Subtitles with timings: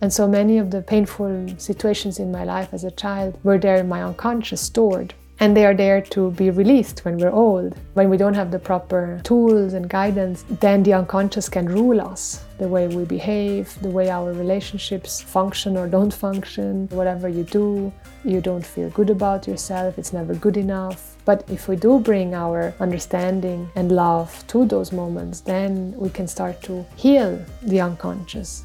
[0.00, 3.76] And so many of the painful situations in my life as a child were there
[3.76, 5.14] in my unconscious stored.
[5.38, 7.76] And they are there to be released when we're old.
[7.92, 12.42] When we don't have the proper tools and guidance, then the unconscious can rule us.
[12.56, 17.92] The way we behave, the way our relationships function or don't function, whatever you do,
[18.24, 21.16] you don't feel good about yourself, it's never good enough.
[21.26, 26.26] But if we do bring our understanding and love to those moments, then we can
[26.26, 28.64] start to heal the unconscious.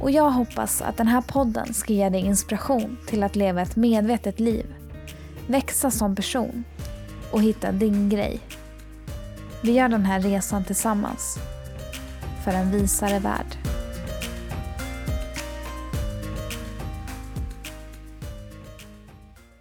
[0.00, 3.76] och jag hoppas att den här podden ska ge dig inspiration till att leva ett
[3.76, 4.74] medvetet liv,
[5.46, 6.64] växa som person
[7.32, 8.40] och hitta din grej.
[9.62, 11.38] Vi gör den här resan tillsammans
[12.44, 13.56] för en visare värld.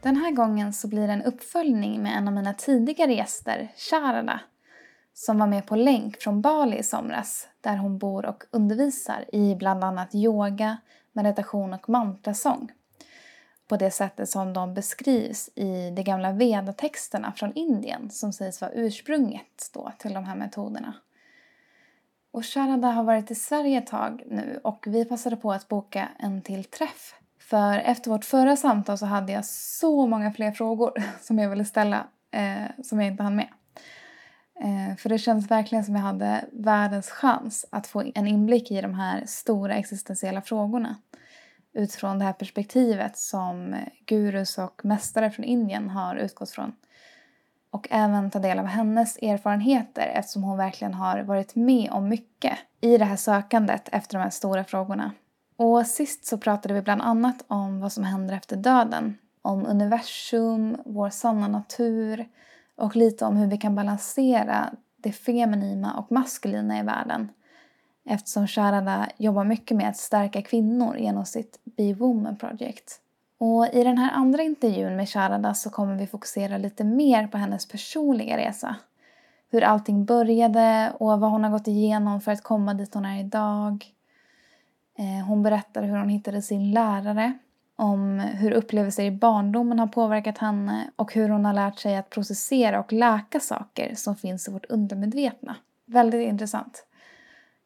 [0.02, 4.40] Den här gången så blir det en uppföljning med en av mina tidigare gäster, Sharada,
[5.14, 9.56] som var med på länk från Bali i somras där hon bor och undervisar i
[9.56, 10.78] bland annat yoga,
[11.12, 12.72] meditation och mantrasång.
[13.68, 18.72] På det sättet som de beskrivs i de gamla vedatexterna från Indien som sägs vara
[18.72, 20.94] ursprunget då till de här metoderna.
[22.32, 26.10] Och Sharada har varit i Sverige ett tag nu och vi passade på att boka
[26.20, 27.16] en till träff.
[27.40, 31.66] För efter vårt förra samtal så hade jag så många fler frågor som jag ville
[31.66, 33.48] ställa eh, som jag inte hann med.
[34.60, 38.82] Eh, för det känns verkligen som jag hade världens chans att få en inblick i
[38.82, 40.96] de här stora existentiella frågorna
[41.74, 46.74] utifrån det här perspektivet som gurus och mästare från Indien har utgått från.
[47.70, 52.60] Och även ta del av hennes erfarenheter eftersom hon verkligen har varit med om mycket
[52.82, 55.12] i det här sökandet efter de här stora frågorna.
[55.56, 59.18] Och sist så pratade vi bland annat om vad som händer efter döden.
[59.42, 62.26] Om universum, vår sanna natur,
[62.76, 67.30] och lite om hur vi kan balansera det feminina och maskulina i världen
[68.06, 73.00] eftersom Sharada jobbar mycket med att stärka kvinnor genom sitt Be Woman Project.
[73.38, 77.38] Och I den här andra intervjun med Sharada så kommer vi fokusera lite mer på
[77.38, 78.76] hennes personliga resa.
[79.50, 83.20] Hur allting började och vad hon har gått igenom för att komma dit hon är
[83.20, 83.86] idag.
[84.98, 87.34] Eh, hon berättar hur hon hittade sin lärare
[87.76, 92.10] om hur upplevelser i barndomen har påverkat henne och hur hon har lärt sig att
[92.10, 95.56] processera och läka saker som finns i vårt undermedvetna.
[95.86, 96.86] Väldigt intressant.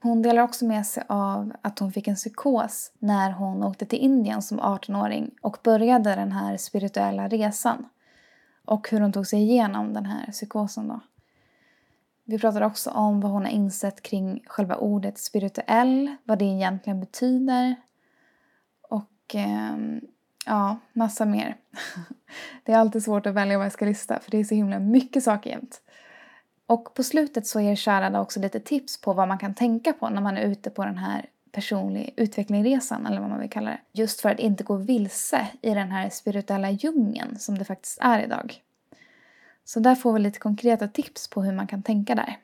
[0.01, 4.00] Hon delar också med sig av att hon fick en psykos när hon åkte till
[4.00, 7.85] Indien som 18-åring och började den här spirituella resan.
[8.66, 11.00] Och hur hon tog sig igenom den här psykosen då.
[12.25, 17.00] Vi pratade också om vad hon har insett kring själva ordet spirituell, vad det egentligen
[17.00, 17.75] betyder,
[19.27, 20.01] och ehm,
[20.45, 21.55] ja, massa mer.
[22.63, 24.79] det är alltid svårt att välja vad jag ska lista för det är så himla
[24.79, 25.81] mycket saker jämt.
[26.65, 30.09] Och på slutet så ger Sharada också lite tips på vad man kan tänka på
[30.09, 33.79] när man är ute på den här personlig utvecklingsresan eller vad man vill kalla det.
[33.91, 38.23] Just för att inte gå vilse i den här spirituella djungeln som det faktiskt är
[38.23, 38.61] idag.
[39.65, 42.38] Så där får vi lite konkreta tips på hur man kan tänka där.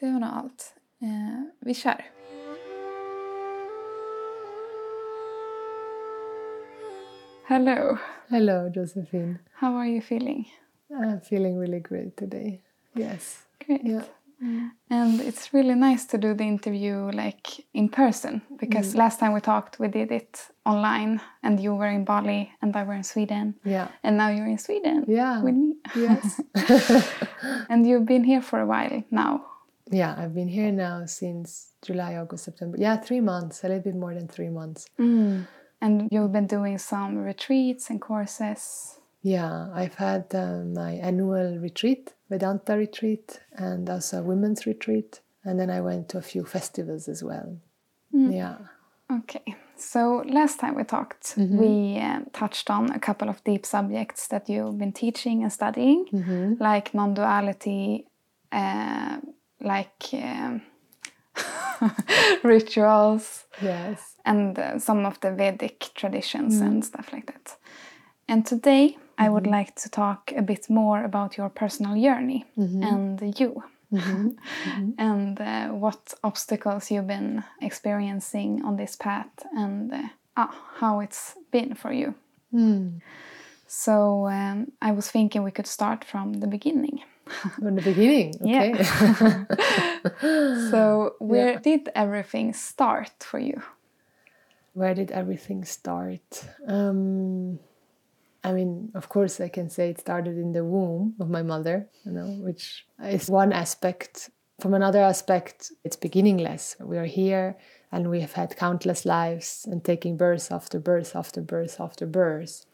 [0.00, 0.74] Det var nog allt.
[1.00, 2.21] Eh, vi kör!
[7.46, 7.98] Hello.
[8.30, 9.40] Hello, Josephine.
[9.54, 10.46] How are you feeling?
[10.96, 12.60] I'm feeling really great today.
[12.94, 13.42] Yes.
[13.66, 13.80] Great.
[13.84, 14.04] Yeah.
[14.42, 14.70] Mm.
[14.90, 18.98] And it's really nice to do the interview like in person because mm.
[18.98, 22.84] last time we talked we did it online and you were in Bali and I
[22.84, 23.56] were in Sweden.
[23.64, 23.88] Yeah.
[24.04, 25.04] And now you're in Sweden.
[25.08, 25.42] Yeah.
[25.42, 25.74] With me.
[25.96, 26.40] Yes.
[27.68, 29.46] and you've been here for a while now.
[29.90, 32.78] Yeah, I've been here now since July, August, September.
[32.80, 34.86] Yeah, three months, a little bit more than three months.
[34.98, 35.46] Mm.
[35.82, 39.00] And you've been doing some retreats and courses.
[39.22, 45.20] Yeah, I've had uh, my annual retreat, Vedanta retreat, and also a women's retreat.
[45.44, 47.58] And then I went to a few festivals as well.
[48.14, 48.32] Mm.
[48.32, 48.58] Yeah.
[49.10, 49.56] Okay.
[49.76, 51.58] So last time we talked, mm -hmm.
[51.58, 56.08] we uh, touched on a couple of deep subjects that you've been teaching and studying,
[56.12, 56.72] mm -hmm.
[56.72, 58.06] like non duality,
[58.52, 59.16] uh,
[59.58, 60.60] like uh,
[62.42, 63.46] rituals.
[63.60, 66.66] Yes and uh, some of the Vedic traditions mm.
[66.66, 67.56] and stuff like that.
[68.28, 69.24] And today mm -hmm.
[69.24, 69.58] I would mm-hmm.
[69.58, 72.92] like to talk a bit more about your personal journey mm -hmm.
[72.92, 73.62] and you.
[74.96, 79.98] and uh, what obstacles you've been experiencing on this path and uh,
[80.34, 82.14] ah, how it's been for you.
[83.66, 83.92] So
[84.28, 87.04] um, I was thinking we could start from the beginning.
[87.58, 88.74] From the beginning, okay.
[88.78, 89.44] Yeah.
[90.70, 93.62] so where did everything start for you?
[94.74, 96.44] Where did everything start?
[96.66, 97.58] Um,
[98.44, 101.88] I mean, of course, I can say it started in the womb of my mother,
[102.04, 104.30] you know, which is one aspect.
[104.60, 106.76] From another aspect, it's beginningless.
[106.80, 107.56] We are here
[107.90, 112.64] and we have had countless lives and taking birth after birth after birth after birth.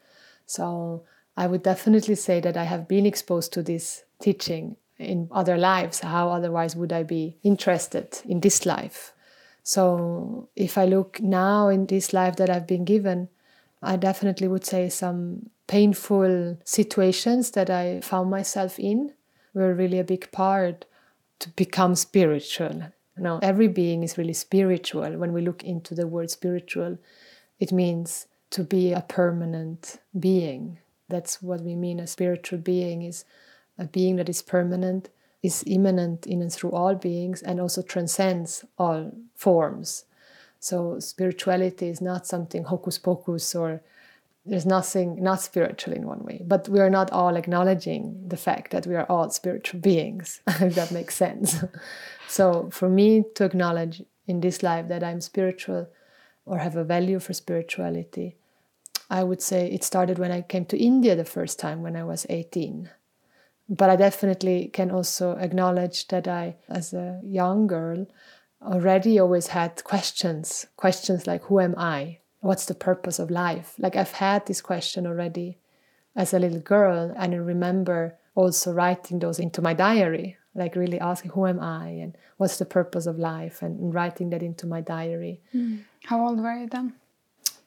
[0.47, 1.05] So
[1.37, 6.01] I would definitely say that I have been exposed to this teaching in other lives.
[6.01, 9.13] How otherwise would I be interested in this life?
[9.63, 13.29] So if I look now in this life that I've been given,
[13.83, 19.13] I definitely would say some painful situations that I found myself in
[19.55, 20.85] were really a big part
[21.41, 22.91] to become spiritual.
[23.17, 25.17] Now, every being is really spiritual.
[25.17, 26.99] When we look into the word spiritual,
[27.59, 30.79] it means to be a permanent being.
[31.09, 32.01] That's what we mean.
[32.01, 33.25] A spiritual being is
[33.79, 35.09] a being that is permanent,
[35.43, 40.05] is immanent in and through all beings, and also transcends all forms.
[40.61, 43.81] So, spirituality is not something hocus pocus or
[44.45, 48.71] there's nothing not spiritual in one way, but we are not all acknowledging the fact
[48.73, 51.63] that we are all spiritual beings, if that makes sense.
[52.29, 55.89] so, for me to acknowledge in this life that I'm spiritual
[56.47, 58.37] or have a value for spirituality,
[59.11, 62.05] I would say it started when I came to India the first time when I
[62.05, 62.91] was 18.
[63.69, 68.07] But I definitely can also acknowledge that I, as a young girl,
[68.63, 72.19] already always had questions questions like, Who am I?
[72.41, 73.75] What's the purpose of life?
[73.79, 75.59] Like, I've had this question already
[76.17, 80.99] as a little girl, and I remember also writing those into my diary, like really
[80.99, 81.89] asking, Who am I?
[81.89, 83.63] and what's the purpose of life?
[83.63, 85.41] and writing that into my diary.
[85.55, 85.83] Mm.
[86.05, 86.95] How old were you then?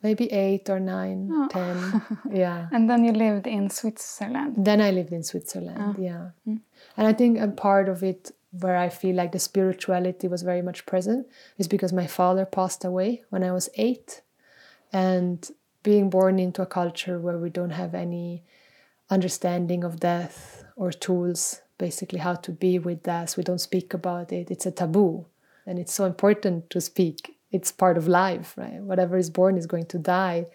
[0.03, 1.47] Maybe eight or nine, oh.
[1.49, 2.01] ten.
[2.31, 2.67] Yeah.
[2.71, 4.55] and then you lived in Switzerland.
[4.57, 5.95] Then I lived in Switzerland.
[5.97, 6.01] Oh.
[6.01, 6.29] Yeah.
[6.47, 6.61] Mm.
[6.97, 10.61] And I think a part of it where I feel like the spirituality was very
[10.61, 11.27] much present
[11.57, 14.21] is because my father passed away when I was eight,
[14.91, 15.49] and
[15.83, 18.43] being born into a culture where we don't have any
[19.09, 24.31] understanding of death or tools basically how to be with death we don't speak about
[24.31, 25.25] it it's a taboo
[25.65, 28.81] and it's so important to speak it's part of life, right?
[28.81, 30.47] Whatever is born is going to die.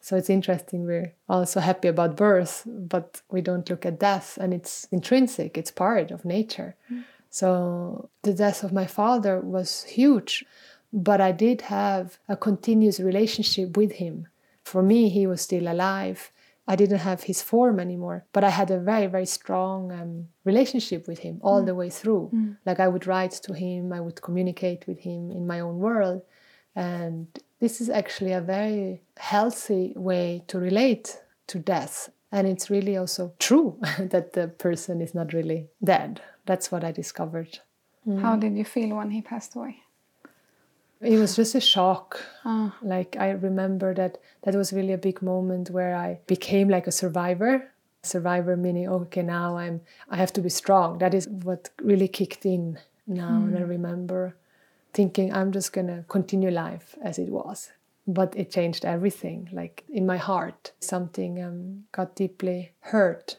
[0.00, 0.84] So it's interesting.
[0.84, 5.70] We're also happy about birth, but we don't look at death, and it's intrinsic, it's
[5.70, 6.74] part of nature.
[6.90, 7.04] Mm.
[7.30, 10.44] So the death of my father was huge,
[10.92, 14.26] but I did have a continuous relationship with him.
[14.64, 16.30] For me, he was still alive.
[16.66, 21.08] I didn't have his form anymore, but I had a very, very strong um, relationship
[21.08, 21.66] with him all mm.
[21.66, 22.30] the way through.
[22.34, 22.56] Mm.
[22.66, 26.22] Like I would write to him, I would communicate with him in my own world.
[26.74, 27.26] And
[27.60, 32.10] this is actually a very healthy way to relate to death.
[32.30, 36.20] And it's really also true that the person is not really dead.
[36.46, 37.58] That's what I discovered.
[38.06, 38.20] Mm.
[38.20, 39.82] How did you feel when he passed away?
[41.00, 42.20] It was just a shock.
[42.44, 42.76] Ah.
[42.80, 46.92] Like I remember that that was really a big moment where I became like a
[46.92, 47.68] survivor.
[48.04, 49.80] Survivor meaning okay now I'm
[50.10, 50.98] I have to be strong.
[50.98, 53.48] That is what really kicked in now mm.
[53.48, 54.36] and I remember
[54.92, 57.70] thinking I'm just gonna continue life as it was.
[58.06, 59.48] But it changed everything.
[59.52, 63.38] Like in my heart, something um, got deeply hurt.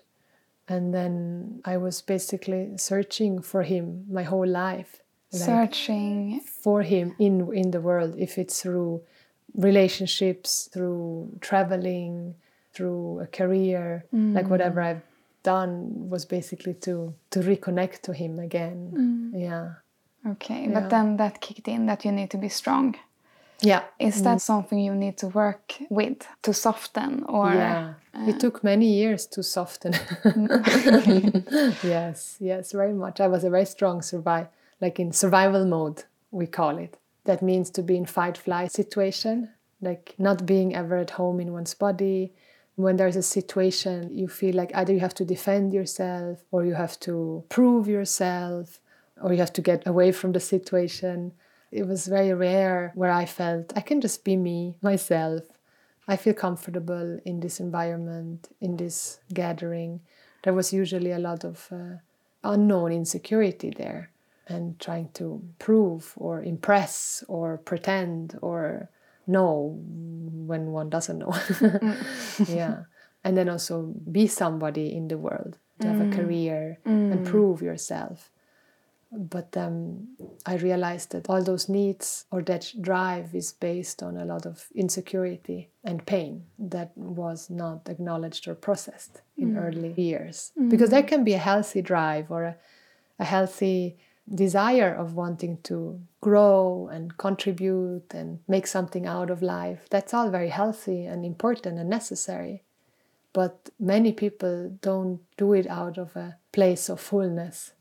[0.68, 5.02] And then I was basically searching for him my whole life.
[5.34, 9.02] Like searching for him in in the world, if it's through
[9.56, 12.36] relationships, through traveling,
[12.74, 14.34] through a career, mm.
[14.34, 15.02] like whatever I've
[15.44, 18.92] done was basically to to reconnect to him again.
[19.34, 19.42] Mm.
[19.42, 19.74] Yeah.
[20.26, 20.80] Okay, yeah.
[20.80, 22.96] but then that kicked in that you need to be strong.
[23.62, 23.84] Yeah.
[24.00, 24.42] Is that mm.
[24.42, 27.94] something you need to work with to soften or Yeah.
[28.14, 29.94] Uh, it took many years to soften.
[31.84, 33.20] yes, yes, very much.
[33.20, 34.48] I was a very strong survive
[34.84, 36.98] like in survival mode, we call it.
[37.24, 39.50] That means to be in fight flight situation,
[39.82, 42.34] like not being ever at home in one's body.
[42.76, 46.74] When there's a situation, you feel like either you have to defend yourself or you
[46.74, 48.82] have to prove yourself
[49.24, 51.32] or you have to get away from the situation.
[51.72, 55.44] It was very rare where I felt I can just be me, myself.
[56.08, 60.02] I feel comfortable in this environment, in this gathering.
[60.44, 61.98] There was usually a lot of uh,
[62.44, 64.12] unknown insecurity there
[64.48, 68.90] and trying to prove or impress or pretend or
[69.26, 71.34] know when one doesn't know.
[72.50, 72.84] yeah.
[73.24, 76.14] And then also be somebody in the world, to have a mm.
[76.14, 77.14] career mm.
[77.14, 78.33] and prove yourself
[79.16, 80.08] But um,
[80.46, 84.68] I realized that all those needs or that drive is based on a lot of
[84.74, 90.52] insecurity and pain that was not acknowledged or processed in early years.
[90.68, 92.56] Because there can be a healthy drive or a,
[93.20, 93.98] a healthy
[94.34, 99.86] desire of wanting to grow and contribute and make something out of life.
[99.90, 102.64] That's all very healthy and important and necessary.
[103.34, 107.73] But many people don't do it out of a place of fullness.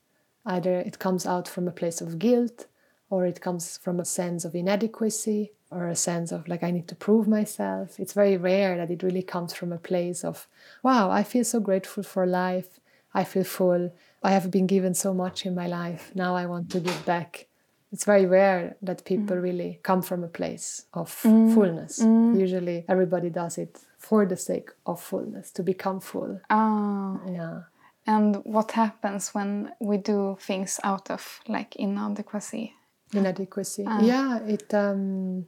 [0.45, 2.67] Either it comes out from a place of guilt,
[3.11, 6.89] or it comes from a sense of inadequacy, or a sense of like, I need
[6.89, 7.99] to prove myself.
[7.99, 10.47] It's very rare that it really comes from a place of,
[10.83, 12.81] wow, I feel so grateful for life.
[13.15, 13.93] I feel full.
[14.23, 16.13] I have been given so much in my life.
[16.15, 17.47] Now I want to give back.
[17.93, 19.43] It's very rare that people mm.
[19.43, 21.53] really come from a place of mm.
[21.55, 21.99] fullness.
[22.01, 22.41] Mm.
[22.41, 26.41] Usually everybody does it for the sake of fullness, to become full.
[26.49, 27.21] Ah.
[27.27, 27.61] Yeah.
[28.07, 32.75] And what happens when we do things out of like inadequacy?
[33.13, 33.87] Inadequacy.
[34.01, 35.47] Yeah, it um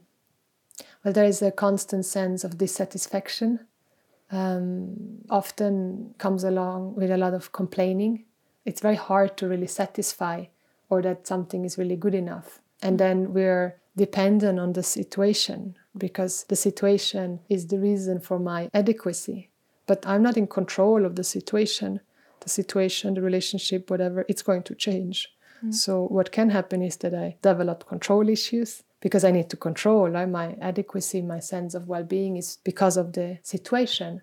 [1.03, 3.59] well there is a constant sense of dissatisfaction.
[4.31, 8.25] Um, often comes along with a lot of complaining.
[8.65, 10.45] It's very hard to really satisfy
[10.89, 12.59] or that something is really good enough.
[12.81, 18.69] And then we're dependent on the situation because the situation is the reason for my
[18.73, 19.49] adequacy.
[19.85, 22.01] But I'm not in control of the situation.
[22.45, 25.17] The situation, the relationship, whatever, it's going to change.
[25.63, 25.73] Mm.
[25.73, 30.09] So, what can happen is that I develop control issues because I need to control
[30.09, 30.29] right?
[30.29, 34.21] my adequacy, my sense of well being is because of the situation.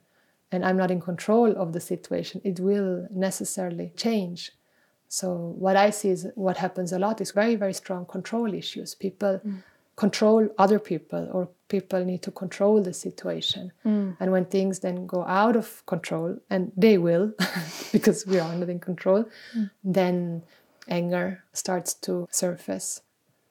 [0.52, 2.42] And I'm not in control of the situation.
[2.44, 4.52] It will necessarily change.
[5.08, 8.94] So, what I see is what happens a lot is very, very strong control issues.
[8.94, 9.62] People mm.
[9.96, 13.72] Control other people, or people need to control the situation.
[13.84, 14.16] Mm.
[14.20, 17.32] And when things then go out of control, and they will,
[17.92, 19.24] because we are not in control,
[19.56, 19.70] mm.
[19.84, 20.42] then
[20.88, 23.02] anger starts to surface,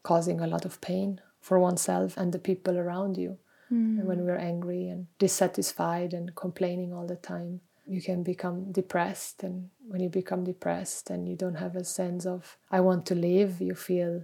[0.04, 3.38] causing a lot of pain for oneself and the people around you.
[3.72, 4.00] Mm.
[4.00, 9.44] And when we're angry and dissatisfied and complaining all the time, you can become depressed.
[9.44, 13.16] And when you become depressed and you don't have a sense of, I want to
[13.16, 14.24] live, you feel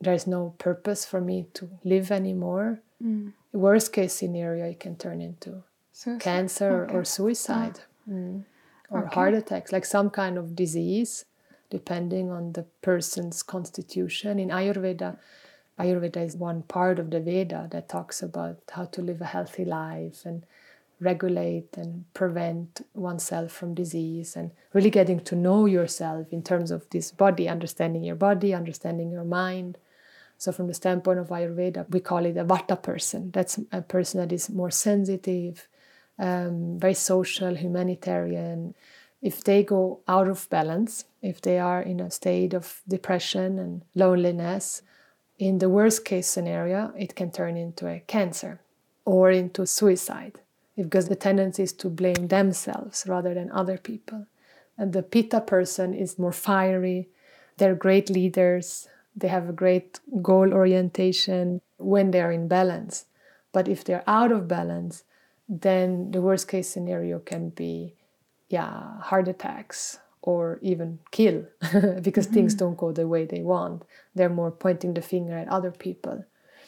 [0.00, 2.80] there's no purpose for me to live anymore.
[3.52, 6.20] Worst case scenario, it can turn into Suicide.
[6.20, 8.44] cancer or suicide Mm.
[8.90, 9.14] or Okay.
[9.14, 11.24] heart attacks, like some kind of disease,
[11.70, 14.38] depending on the person's constitution.
[14.38, 15.16] In Ayurveda,
[15.78, 19.64] Ayurveda is one part of the Veda that talks about how to live a healthy
[19.64, 20.44] life and
[21.00, 26.88] regulate and prevent oneself from disease and really getting to know yourself in terms of
[26.90, 29.76] this body, understanding your body, understanding your mind.
[30.38, 33.30] So, from the standpoint of Ayurveda, we call it a Vata person.
[33.30, 35.68] That's a person that is more sensitive,
[36.18, 38.74] um, very social, humanitarian.
[39.22, 43.82] If they go out of balance, if they are in a state of depression and
[43.94, 44.82] loneliness,
[45.38, 48.60] in the worst case scenario, it can turn into a cancer
[49.04, 50.40] or into suicide
[50.76, 54.26] because the tendency is to blame themselves rather than other people.
[54.76, 57.08] And the Pitta person is more fiery,
[57.58, 63.06] they're great leaders, they have a great goal orientation when they're in balance.
[63.52, 65.04] But if they're out of balance,
[65.48, 67.94] then the worst case scenario can be
[68.48, 71.44] yeah, heart attacks or even kill
[72.02, 72.64] because things mm-hmm.
[72.64, 73.84] don't go the way they want.
[74.14, 76.24] They're more pointing the finger at other people.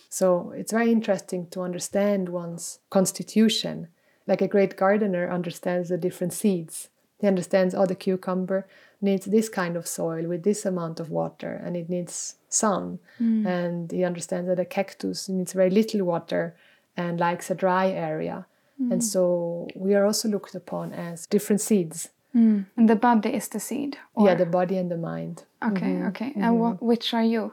[0.09, 3.89] So it's very interesting to understand one's constitution.
[4.27, 6.89] Like a great gardener understands the different seeds.
[7.19, 8.67] He understands, oh, the cucumber
[9.01, 12.99] needs this kind of soil with this amount of water and it needs sun.
[13.19, 16.55] And he understands that a cactus needs very little water
[16.97, 18.47] and likes a dry area.
[18.91, 22.11] And so we are also looked upon as different seeds.
[22.35, 22.67] Mm.
[22.77, 23.97] And the body is the seed.
[24.15, 24.27] Or?
[24.29, 25.45] Yeah, the body and the mind.
[25.65, 26.33] Okay, okay.
[26.37, 27.53] And what, which are you?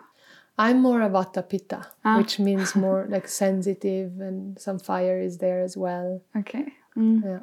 [0.58, 2.18] I'm more a Vata Pitta, Ah.
[2.18, 6.22] which means more like sensitive and some fire is there as well.
[6.36, 6.66] Okay.
[6.98, 7.24] Mm.
[7.24, 7.40] Yeah.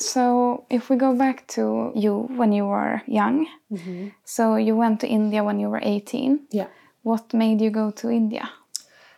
[0.00, 4.08] So if we go back to you when you were young, mm-hmm.
[4.24, 6.46] so you went to India when you were 18.
[6.50, 6.68] Yeah.
[7.02, 8.50] What made you go to India?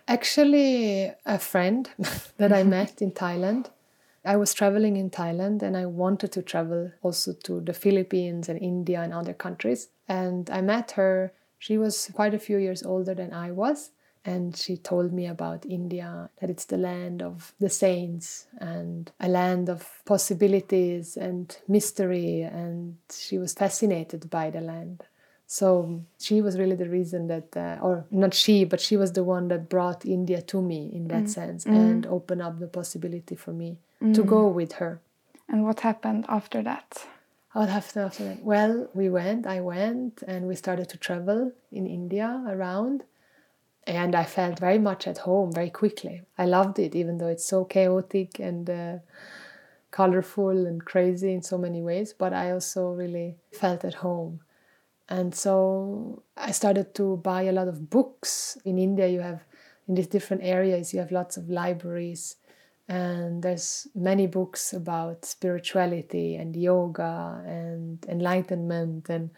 [0.08, 1.88] Actually, a friend
[2.38, 2.70] that I mm-hmm.
[2.70, 3.70] met in Thailand.
[4.24, 8.60] I was traveling in Thailand and I wanted to travel also to the Philippines and
[8.60, 9.88] India and other countries.
[10.08, 11.32] And I met her.
[11.58, 13.90] She was quite a few years older than I was.
[14.25, 19.29] And she told me about India, that it's the land of the saints and a
[19.29, 22.43] land of possibilities and mystery.
[22.43, 25.05] And she was fascinated by the land.
[25.47, 29.23] So she was really the reason that, uh, or not she, but she was the
[29.23, 31.29] one that brought India to me in that mm.
[31.29, 31.76] sense mm.
[31.76, 34.26] and opened up the possibility for me to mm.
[34.26, 35.00] go with her.
[35.50, 37.07] And what happened after that?
[37.52, 38.43] What happened after that?
[38.43, 43.05] Well, we went, I went, and we started to travel in India around.
[43.86, 46.22] And I felt very much at home very quickly.
[46.38, 48.98] I loved it, even though it's so chaotic and uh,
[49.90, 52.12] colorful and crazy in so many ways.
[52.12, 54.40] But I also really felt at home.
[55.08, 58.56] And so I started to buy a lot of books.
[58.64, 59.42] In India, you have,
[59.88, 62.36] in these different areas, you have lots of libraries
[62.88, 69.30] and there's many books about spirituality and yoga and enlightenment and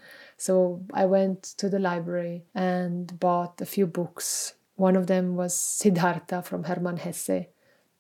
[0.45, 0.55] so
[1.03, 6.43] i went to the library and bought a few books one of them was siddhartha
[6.49, 7.47] from hermann hesse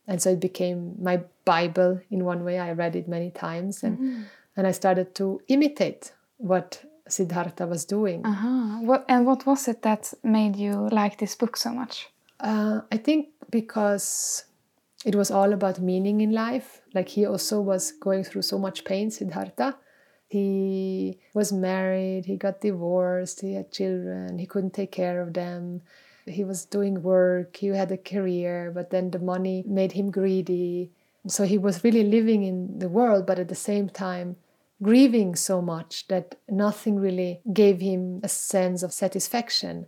[0.07, 3.99] and so it became my bible in one way i read it many times and
[3.99, 4.23] mm-hmm.
[4.57, 8.79] and i started to imitate what siddhartha was doing uh-huh.
[8.89, 12.09] what, and what was it that made you like this book so much
[12.41, 14.45] uh, i think because
[15.05, 16.81] it was all about meaning in life.
[16.95, 19.77] Like he also was going through so much pain, Siddhartha.
[20.35, 25.83] He was married, he got divorced, he had children, he couldn't take care of them.
[26.27, 30.91] He was doing work, he had a career, but then the money made him greedy.
[31.27, 34.37] So he was really living in the world, but at the same time,
[34.83, 39.87] grieving so much that nothing really gave him a sense of satisfaction.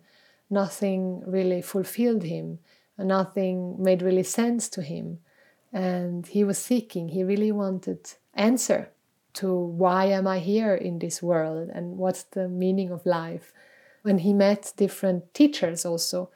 [0.49, 2.61] Nothing really fulfilled him
[3.05, 5.19] nothing made really sense to him
[5.73, 7.99] and he was seeking he really wanted
[8.35, 8.91] answer
[9.37, 13.53] to why am i here in this world and what's the meaning of life?
[14.03, 16.31] When he met different teachers also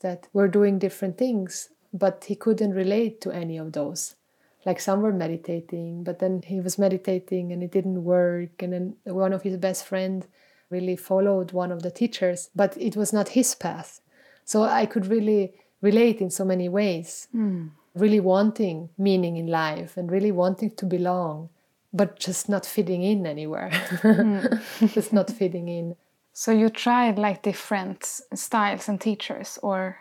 [0.00, 4.16] that were doing different things but he couldn't relate to any of those.
[4.64, 8.62] Like some were meditating but then he was meditating and it didn't work.
[8.62, 10.26] And then one of his best friend
[10.70, 14.00] really followed one of the teachers but it was not his path.
[14.44, 17.28] So i could really relate in so many ways.
[17.34, 17.70] Mm.
[17.94, 21.48] Really wanting meaning in life and really wanting to belong,
[21.96, 23.70] but just not fitting in anywhere.
[23.72, 24.92] mm.
[24.94, 25.96] just not fitting in.
[26.32, 29.96] So you tried like different styles and teachers, or?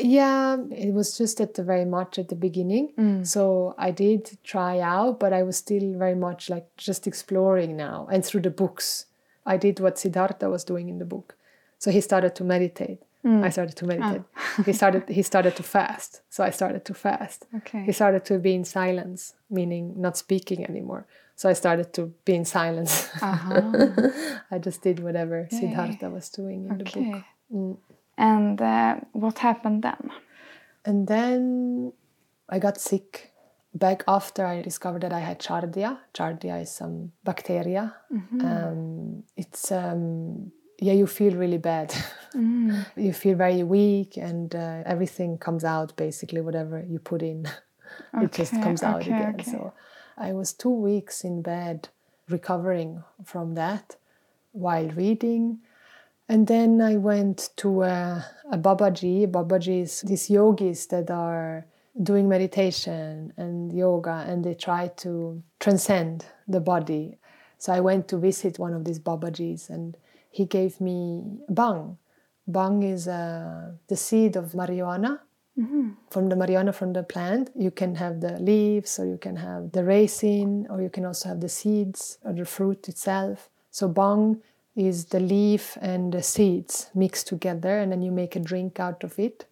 [0.00, 2.92] Yeah, it was just at the very much at the beginning.
[2.98, 3.26] Mm.
[3.26, 8.08] So I did try out, but I was still very much like just exploring now
[8.10, 9.06] and through the books.
[9.46, 11.36] I did what Siddhartha was doing in the book.
[11.78, 13.02] So he started to meditate.
[13.24, 13.44] Mm.
[13.44, 14.22] I started to meditate.
[14.36, 14.62] Oh.
[14.64, 16.22] he started he started to fast.
[16.28, 17.46] So I started to fast.
[17.56, 17.84] Okay.
[17.84, 21.06] He started to be in silence, meaning not speaking anymore.
[21.36, 23.08] So I started to be in silence.
[23.20, 23.90] Uh-huh.
[24.50, 25.60] I just did whatever Yay.
[25.60, 26.84] Siddhartha was doing in okay.
[26.84, 27.22] the book.
[27.52, 27.76] Mm.
[28.16, 30.10] And uh, what happened then?
[30.84, 31.92] And then
[32.48, 33.30] I got sick.
[33.76, 35.98] Back after I discovered that I had Giardia.
[36.14, 37.92] Giardia is some bacteria.
[38.12, 38.40] Mm-hmm.
[38.40, 41.92] Um, it's um, yeah, you feel really bad.
[42.36, 42.86] Mm.
[42.96, 47.46] you feel very weak, and uh, everything comes out basically, whatever you put in,
[48.14, 49.34] okay, it just comes out okay, again.
[49.40, 49.50] Okay.
[49.50, 49.72] So
[50.16, 51.88] I was two weeks in bed
[52.28, 53.96] recovering from that
[54.52, 55.58] while reading.
[56.28, 59.26] And then I went to a, a Babaji.
[59.30, 61.66] Babaji is these yogis that are
[62.02, 67.18] doing meditation and yoga and they try to transcend the body.
[67.58, 69.96] So I went to visit one of these Babajis and
[70.30, 71.96] he gave me bhang.
[72.50, 75.20] Bhang is uh, the seed of marijuana.
[75.58, 75.90] Mm-hmm.
[76.10, 79.72] From the marijuana from the plant, you can have the leaves, or you can have
[79.72, 83.50] the resin, or you can also have the seeds or the fruit itself.
[83.70, 84.40] So bhang
[84.74, 89.04] is the leaf and the seeds mixed together, and then you make a drink out
[89.04, 89.46] of it.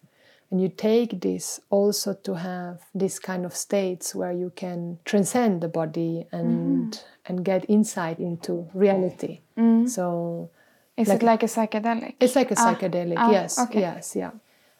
[0.51, 5.61] And you take this also to have this kind of states where you can transcend
[5.61, 7.09] the body and mm-hmm.
[7.25, 9.39] and get insight into reality.
[9.57, 9.87] Mm-hmm.
[9.87, 10.51] So
[10.95, 12.15] is like, it like a psychedelic?
[12.19, 13.79] It's like a ah, psychedelic, ah, yes, okay.
[13.79, 14.31] yes, yeah.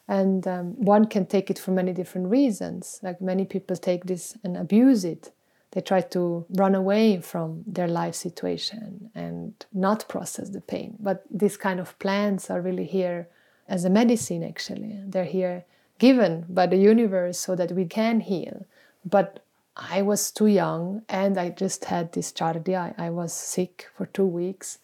[0.06, 3.00] And um, one can take it for many different reasons.
[3.02, 5.32] Like many people take this and abuse it.
[5.70, 10.96] They try to run away from their life situation and not process the pain.
[11.00, 13.28] But these kind of plants are really here
[13.68, 15.00] as a medicine, actually.
[15.06, 15.64] They're here
[15.98, 18.66] given by the universe so that we can heal.
[19.04, 19.44] But
[19.76, 22.94] I was too young and I just had this giardia.
[22.96, 24.78] I was sick for two weeks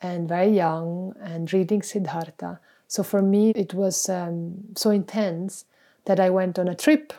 [0.00, 2.60] and very young and reading Siddhartha.
[2.90, 5.64] So for me, it was um, so intense
[6.06, 7.12] that I went on a trip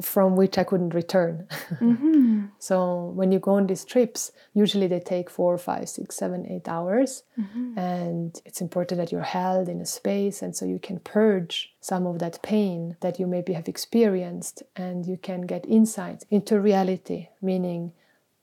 [0.00, 1.46] from which I couldn't return.
[1.82, 2.46] Mm-hmm.
[2.58, 6.66] so when you go on these trips, usually they take four, five, six, seven, eight
[6.66, 7.24] hours.
[7.38, 7.78] Mm-hmm.
[7.78, 12.06] And it's important that you're held in a space and so you can purge some
[12.06, 17.28] of that pain that you maybe have experienced and you can get insight into reality,
[17.42, 17.92] meaning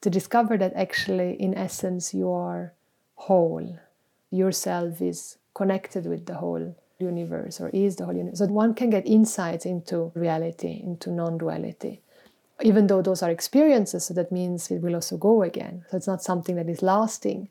[0.01, 2.73] to discover that actually, in essence, you are
[3.15, 3.79] whole.
[4.29, 8.39] Yourself is connected with the whole universe or is the whole universe.
[8.39, 12.01] So one can get insights into reality, into non duality.
[12.61, 15.85] even though those are experiences, so that means it will also go again.
[15.89, 17.47] So it's not something that is lasting.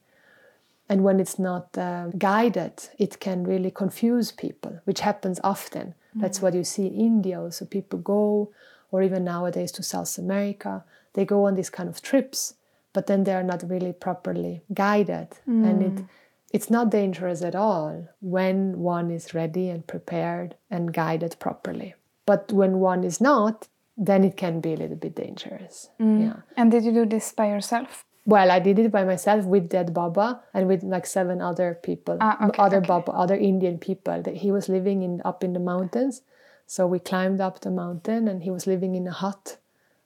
[0.88, 5.94] And when it's not uh, guided, it can really confuse people, which happens often.
[6.16, 6.20] Mm.
[6.22, 7.40] That's what you see in India.
[7.40, 8.50] Also, people go,
[8.90, 10.84] or even nowadays to South America,
[11.14, 12.54] they go on these kind of trips,
[12.92, 15.28] but then they are not really properly guided.
[15.48, 15.70] Mm.
[15.70, 16.04] And it,
[16.50, 21.94] it's not dangerous at all when one is ready and prepared and guided properly.
[22.26, 25.90] But when one is not, then it can be a little bit dangerous.
[26.00, 26.22] Mm.
[26.22, 26.36] Yeah.
[26.56, 28.04] And did you do this by yourself?
[28.24, 32.18] Well, I did it by myself with Dad Baba and with like seven other people,
[32.20, 32.86] ah, okay, other okay.
[32.86, 34.20] Baba, other Indian people.
[34.22, 36.20] That he was living in up in the mountains,
[36.66, 39.56] so we climbed up the mountain, and he was living in a hut,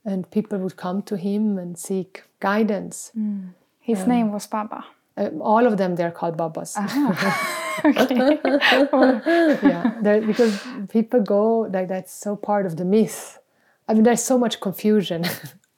[0.04, 3.10] and people would come to him and seek guidance.
[3.18, 3.54] Mm.
[3.80, 4.84] His um, name was Baba.
[5.16, 6.76] Uh, all of them they're called Babas.
[7.84, 8.38] okay.
[9.62, 13.38] yeah, because people go like that's so part of the myth.
[13.88, 15.24] I mean, there's so much confusion.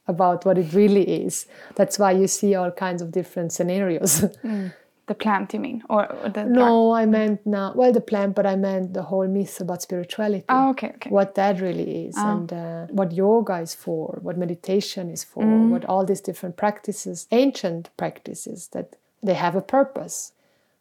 [0.07, 1.47] about what it really is.
[1.77, 4.21] That's why you see all kinds of different scenarios.
[4.45, 4.75] Mm.
[5.07, 6.93] The plant, you mean, or, or the no?
[6.93, 7.75] I meant now.
[7.75, 10.47] Well, the plant, but I meant the whole myth about spirituality.
[10.49, 11.11] Oh, okay, okay.
[11.11, 12.31] What that really is, oh.
[12.31, 15.69] and uh, what yoga is for, what meditation is for, mm.
[15.69, 20.33] what all these different practices, ancient practices, that they have a purpose.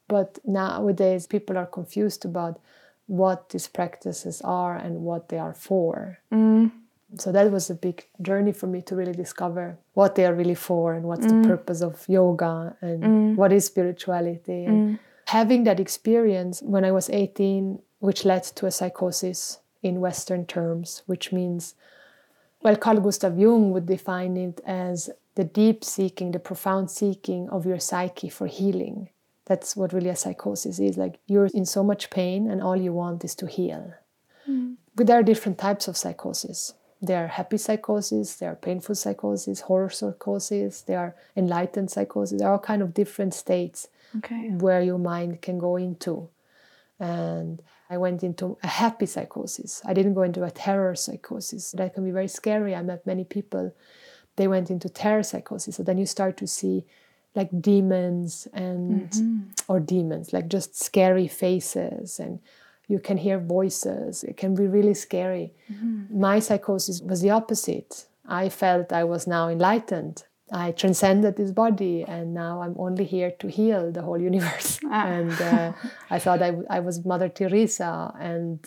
[0.07, 2.59] But nowadays, people are confused about
[3.07, 6.19] what these practices are and what they are for.
[6.31, 6.71] Mm
[7.19, 10.55] so that was a big journey for me to really discover what they are really
[10.55, 11.41] for and what's mm.
[11.41, 13.35] the purpose of yoga and mm.
[13.35, 14.99] what is spirituality and mm.
[15.27, 21.03] having that experience when i was 18 which led to a psychosis in western terms
[21.05, 21.75] which means
[22.61, 27.65] well carl gustav jung would define it as the deep seeking the profound seeking of
[27.65, 29.09] your psyche for healing
[29.45, 32.93] that's what really a psychosis is like you're in so much pain and all you
[32.93, 33.93] want is to heal
[34.47, 34.75] mm.
[34.95, 39.59] but there are different types of psychosis there are happy psychosis, there are painful psychosis,
[39.59, 42.39] horror psychosis, there are enlightened psychosis.
[42.39, 44.51] There are all kind of different states okay.
[44.51, 46.29] where your mind can go into.
[47.01, 49.81] And I went into a happy psychosis.
[49.83, 51.71] I didn't go into a terror psychosis.
[51.73, 52.73] That can be very scary.
[52.73, 53.75] I met many people.
[54.35, 55.75] They went into terror psychosis.
[55.75, 56.85] So then you start to see
[57.35, 59.41] like demons and mm-hmm.
[59.67, 62.39] or demons, like just scary faces and
[62.87, 64.23] you can hear voices.
[64.23, 65.53] It can be really scary.
[65.71, 66.19] Mm-hmm.
[66.19, 68.05] My psychosis was the opposite.
[68.27, 70.23] I felt I was now enlightened.
[70.51, 74.79] I transcended this body, and now I'm only here to heal the whole universe.
[74.85, 75.07] Ah.
[75.07, 75.73] And uh,
[76.09, 78.59] I thought I, w- I was Mother Teresa, and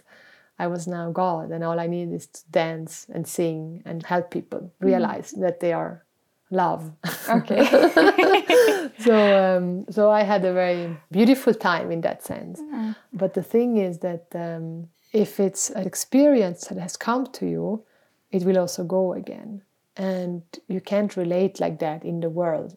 [0.58, 4.30] I was now God, and all I need is to dance and sing and help
[4.30, 5.40] people realize mm.
[5.40, 6.04] that they are
[6.50, 6.92] love.
[7.28, 7.64] Okay.
[8.98, 12.60] so um, so I had a very beautiful time in that sense.
[12.60, 12.96] Mm.
[13.12, 17.84] But the thing is that um, if it's an experience that has come to you,
[18.30, 19.62] it will also go again,
[19.96, 22.76] and you can't relate like that in the world.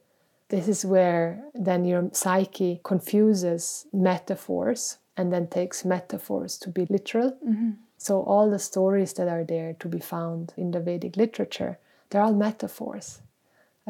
[0.50, 7.32] This is where then your psyche confuses metaphors and then takes metaphors to be literal.
[7.48, 7.72] Mm-hmm.
[7.98, 11.78] So all the stories that are there to be found in the Vedic literature,
[12.10, 13.22] they're all metaphors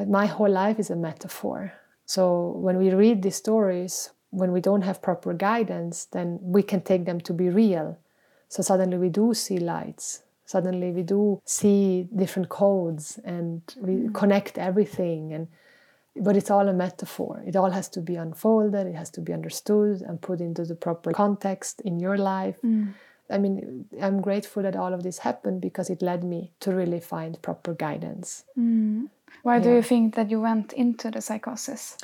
[0.07, 1.73] my whole life is a metaphor.
[2.05, 6.81] So when we read these stories, when we don't have proper guidance, then we can
[6.81, 7.97] take them to be real.
[8.47, 10.23] So suddenly we do see lights.
[10.45, 14.13] Suddenly we do see different codes and we mm.
[14.13, 15.47] connect everything and
[16.15, 17.43] but it's all a metaphor.
[17.45, 20.75] It all has to be unfolded, it has to be understood and put into the
[20.75, 22.57] proper context in your life.
[22.63, 22.93] Mm.
[23.29, 26.99] I mean, I'm grateful that all of this happened because it led me to really
[26.99, 28.43] find proper guidance.
[28.57, 29.09] Mm.
[29.43, 29.63] Why yeah.
[29.63, 31.97] do you think that you went into the psychosis?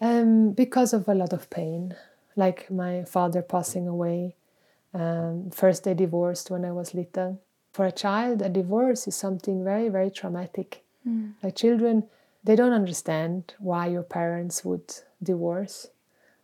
[0.00, 1.94] Um, because of a lot of pain,
[2.36, 4.36] like my father passing away.
[4.94, 7.40] Um, first, they divorced when I was little.
[7.72, 10.82] For a child, a divorce is something very, very traumatic.
[11.06, 11.32] Mm.
[11.42, 12.04] Like children,
[12.44, 15.88] they don't understand why your parents would divorce.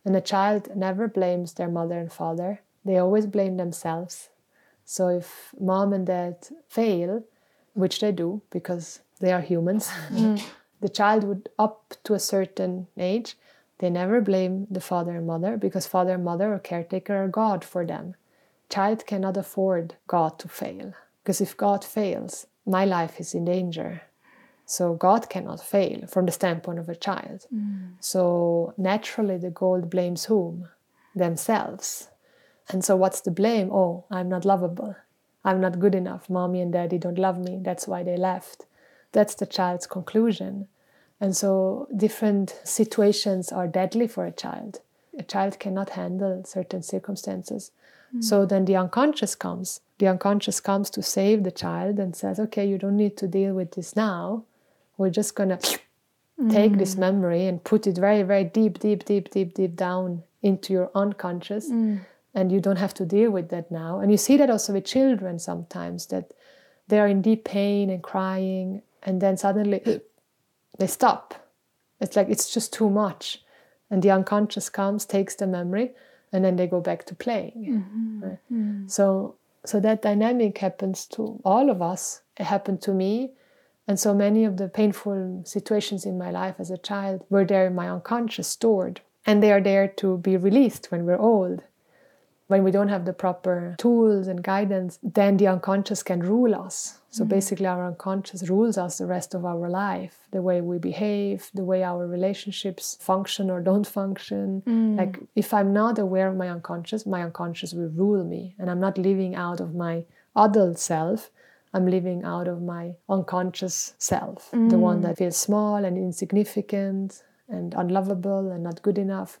[0.03, 4.29] And a child never blames their mother and father, they always blame themselves.
[4.83, 7.23] So if mom and dad fail,
[7.73, 9.89] which they do because they are humans.
[10.11, 10.41] Mm.
[10.81, 13.37] the child would, up to a certain age,
[13.79, 17.63] they never blame the father and mother because father and mother or caretaker are God
[17.63, 18.15] for them.
[18.69, 24.03] Child cannot afford God to fail because if God fails, my life is in danger.
[24.65, 27.45] So God cannot fail from the standpoint of a child.
[27.53, 27.93] Mm.
[27.99, 30.69] So naturally, the gold blames whom?
[31.15, 32.09] Themselves.
[32.69, 33.71] And so, what's the blame?
[33.71, 34.95] Oh, I'm not lovable.
[35.43, 36.29] I'm not good enough.
[36.29, 37.59] Mommy and daddy don't love me.
[37.61, 38.65] That's why they left.
[39.11, 40.67] That's the child's conclusion.
[41.21, 44.81] And so different situations are deadly for a child.
[45.17, 47.71] A child cannot handle certain circumstances.
[48.19, 49.81] So then the unconscious comes.
[49.97, 53.53] The unconscious comes to save the child and says, okay, you don't need to deal
[53.53, 54.43] with this now.
[54.97, 55.79] We're just going to
[56.49, 56.99] take this mm.
[56.99, 61.69] memory and put it very, very deep, deep, deep, deep, deep down into your unconscious.
[61.69, 62.01] Mm.
[62.33, 63.99] And you don't have to deal with that now.
[63.99, 66.31] And you see that also with children sometimes that
[66.87, 70.01] they are in deep pain and crying, and then suddenly
[70.77, 71.47] they stop.
[71.99, 73.41] It's like it's just too much.
[73.89, 75.91] And the unconscious comes, takes the memory,
[76.31, 77.85] and then they go back to playing.
[77.89, 78.23] Mm-hmm.
[78.23, 78.39] Right?
[78.51, 78.91] Mm.
[78.91, 82.21] So so that dynamic happens to all of us.
[82.37, 83.31] It happened to me.
[83.87, 87.67] And so many of the painful situations in my life as a child were there
[87.67, 89.01] in my unconscious stored.
[89.25, 91.63] And they are there to be released when we're old.
[92.47, 96.99] When we don't have the proper tools and guidance, then the unconscious can rule us.
[97.09, 97.29] So mm-hmm.
[97.29, 101.63] basically, our unconscious rules us the rest of our life the way we behave, the
[101.63, 104.61] way our relationships function or don't function.
[104.67, 104.97] Mm.
[104.97, 108.53] Like, if I'm not aware of my unconscious, my unconscious will rule me.
[108.59, 110.03] And I'm not living out of my
[110.35, 111.31] adult self,
[111.75, 117.73] I'm living out of my unconscious self, the one that feels small and insignificant and
[117.73, 119.39] unlovable and not good enough.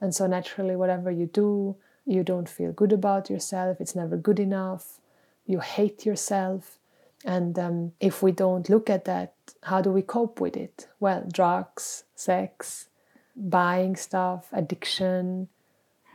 [0.00, 4.40] And so, naturally, whatever you do, you don't feel good about yourself, it's never good
[4.40, 5.00] enough,
[5.46, 6.78] you hate yourself.
[7.26, 10.88] And um, if we don't look at that, how do we cope with it?
[11.00, 12.88] Well, drugs, sex,
[13.36, 15.48] buying stuff, addiction,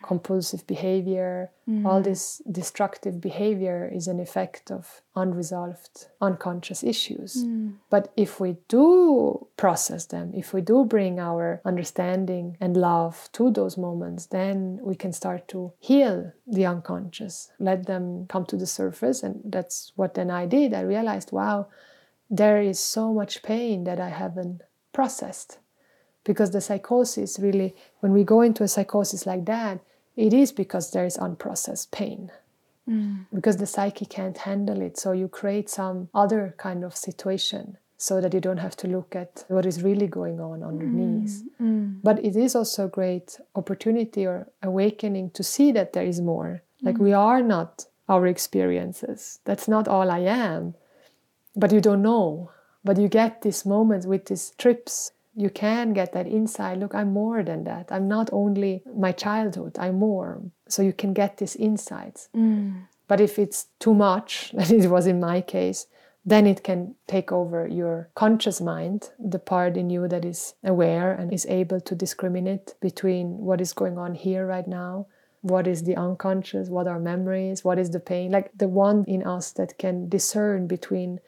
[0.02, 1.52] compulsive behavior,
[1.86, 2.04] all mm.
[2.04, 7.44] this destructive behavior is an effect of unresolved unconscious issues.
[7.44, 7.76] Mm.
[7.90, 13.52] But if we do process them, if we do bring our understanding and love to
[13.52, 18.66] those moments, then we can start to heal the unconscious, let them come to the
[18.66, 19.22] surface.
[19.24, 20.74] And that's what then I did.
[20.74, 21.68] I realized, wow,
[22.30, 24.62] there is so much pain that I haven't
[24.94, 25.60] processed
[26.24, 29.80] because the psychosis really when we go into a psychosis like that
[30.20, 32.30] it is because there is unprocessed pain.
[32.88, 33.26] Mm.
[33.34, 34.98] Because the psyche can't handle it.
[34.98, 39.16] So you create some other kind of situation so that you don't have to look
[39.16, 41.68] at what is really going on underneath mm.
[41.68, 42.00] mm.
[42.02, 46.62] but it is also a great opportunity or awakening to see that there is more.
[46.82, 49.40] Like we are not our experiences.
[49.44, 50.76] That's not all i am.
[51.56, 52.52] But you don't know.
[52.86, 56.80] But you get these moments with these trips you can get that insight.
[56.80, 57.88] Look i'm more than that.
[57.92, 60.42] I'm not only my childhood i'm more.
[60.68, 62.30] So you can get these insights.
[62.36, 62.88] Mm.
[63.08, 65.88] But if it's too much like it was in my case
[66.26, 71.14] then it can take over your conscious mind the part in you that is aware
[71.14, 75.08] and is able to discriminate between what is going on here right now
[75.42, 79.26] what is the unconscious what are memories what is the pain like the one in
[79.26, 81.20] us that can discern between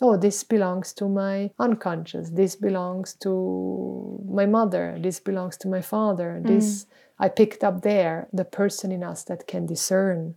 [0.00, 5.80] oh, this belongs to my unconscious, this belongs to my mother, this belongs to my
[5.80, 6.46] father, mm.
[6.46, 6.86] this
[7.18, 10.36] I picked up there, the person in us that can discern.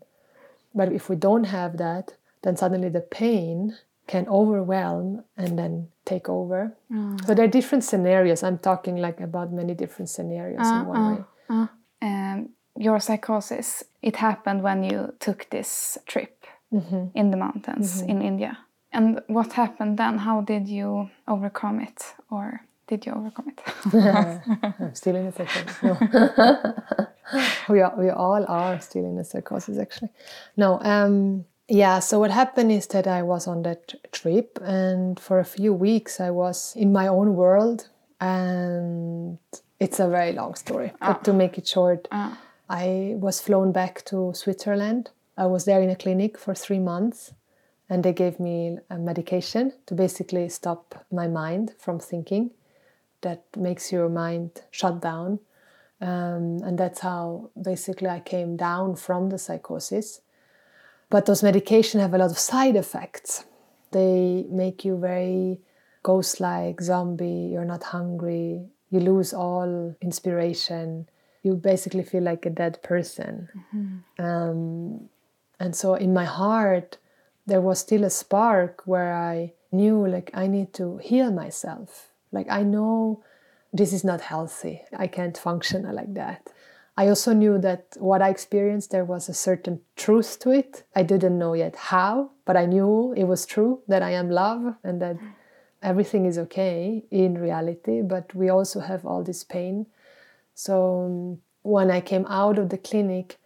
[0.73, 6.27] But if we don't have that, then suddenly the pain can overwhelm and then take
[6.27, 6.75] over.
[6.91, 7.15] Ah.
[7.25, 8.41] So there are different scenarios.
[8.41, 11.23] I'm talking like about many different scenarios in one way.
[11.49, 11.69] Ah,
[12.01, 17.05] ah, um, your psychosis, it happened when you took this trip mm-hmm.
[17.13, 18.09] in the mountains mm-hmm.
[18.09, 18.57] in India.
[18.93, 20.17] And what happened then?
[20.19, 22.13] How did you overcome it?
[22.29, 23.61] Or did you overcome it?
[24.79, 25.81] I'm still in a psychosis.
[25.81, 25.97] No.
[27.69, 30.09] we, are, we all are still in a psychosis, actually.
[30.57, 35.39] No, um, yeah, so what happened is that I was on that trip, and for
[35.39, 37.87] a few weeks I was in my own world,
[38.19, 39.37] and
[39.79, 40.91] it's a very long story.
[40.99, 42.09] But to make it short,
[42.69, 45.11] I was flown back to Switzerland.
[45.37, 47.33] I was there in a clinic for three months
[47.91, 52.49] and they gave me a medication to basically stop my mind from thinking
[53.21, 55.39] that makes your mind shut down.
[55.99, 60.21] Um, and that's how basically i came down from the psychosis.
[61.11, 63.43] But those medications have a lot of side effects.
[63.91, 65.59] They make you very
[66.01, 71.07] ghost like zombie you're not hungry you lose all inspiration.
[71.43, 73.49] You basically feel like a dead person.
[74.19, 75.09] Um,
[75.59, 76.97] and so in my heart
[77.45, 82.11] there was still a spark where I knew like I need to heal myself.
[82.31, 83.23] Like I know
[83.73, 84.83] this is not healthy.
[84.95, 86.47] I can't function like that.
[86.97, 90.83] I also knew that what I experienced there was a certain truth to it.
[90.95, 94.75] I didn't know yet how, but I knew it was true that I am love
[94.83, 95.17] and that
[95.81, 99.87] everything is okay in reality, but we also have all this pain.
[100.53, 103.39] So um, when I came out of the clinic,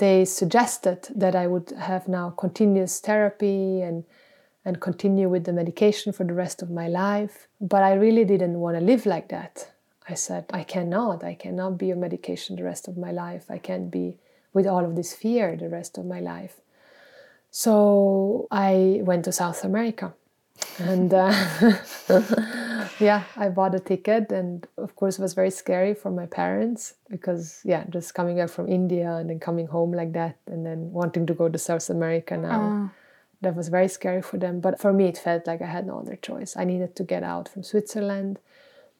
[0.00, 4.04] they suggested that I would have now continuous therapy and
[4.64, 7.48] and continue with the medication for the rest of my life.
[7.60, 9.72] But I really didn't want to live like that.
[10.06, 11.24] I said, I cannot.
[11.24, 13.44] I cannot be on medication the rest of my life.
[13.48, 14.18] I can't be
[14.52, 16.60] with all of this fear the rest of my life.
[17.50, 20.12] So I went to South America.
[20.78, 21.32] And uh,
[23.00, 26.94] yeah, I bought a ticket, and of course, it was very scary for my parents
[27.08, 30.92] because, yeah, just coming back from India and then coming home like that, and then
[30.92, 32.60] wanting to go to South America now.
[33.42, 34.60] That was very scary for them.
[34.60, 36.56] But for me, it felt like I had no other choice.
[36.58, 38.38] I needed to get out from Switzerland.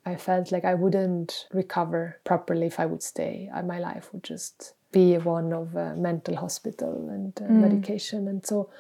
[0.07, 3.51] I felt like I wouldn't recover properly if I would stay.
[3.65, 8.27] My life would just be one of a mental hospital and uh, medication.
[8.29, 8.71] And so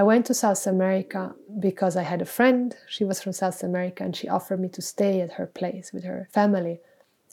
[0.00, 2.74] I went to South America because I had a friend.
[2.88, 6.04] She was from South America and she offered me to stay at her place with
[6.04, 6.80] her family.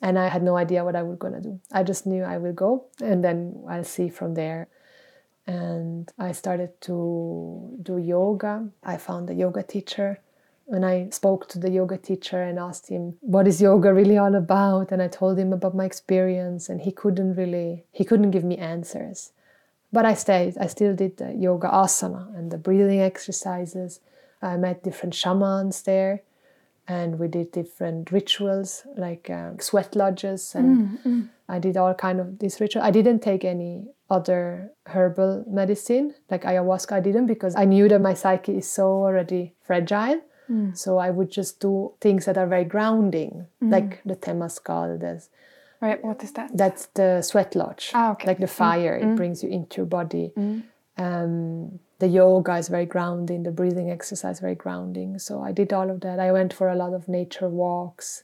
[0.02, 1.62] And I had no idea what I was going to do.
[1.72, 4.68] I just knew I will go and then I'll see from there.
[5.46, 8.68] And I started to do yoga.
[8.84, 10.20] I found a yoga teacher
[10.68, 14.36] and I spoke to the yoga teacher and asked him what is yoga really all
[14.36, 18.44] about and I told him about my experience and he couldn't really he couldn't give
[18.44, 19.32] me answers
[19.98, 24.00] but I stayed I still did the yoga asana and the breathing exercises
[24.52, 26.22] I met different shamans there
[26.88, 32.20] and we did different rituals like um, sweat lodges and mm, I did all kind
[32.20, 33.74] of these rituals I didn't take any
[34.18, 34.42] other
[34.94, 39.44] herbal medicine like ayahuasca I didn't because I knew that my psyche is so already
[39.68, 40.78] fragile Mm.
[40.78, 43.72] So I would just do things that are very grounding, mm.
[43.72, 45.00] like the Temazcal.
[45.00, 45.30] There's,
[45.82, 46.50] right, what is that?
[46.54, 47.92] That's the sweat lodge.
[47.94, 48.28] Ah, okay.
[48.28, 49.14] Like the fire, mm.
[49.14, 50.32] it brings you into your body.
[50.98, 55.20] Um, the yoga is very grounding, the breathing exercise very grounding.
[55.20, 56.20] So I did all of that.
[56.20, 58.24] I went for a lot of nature walks.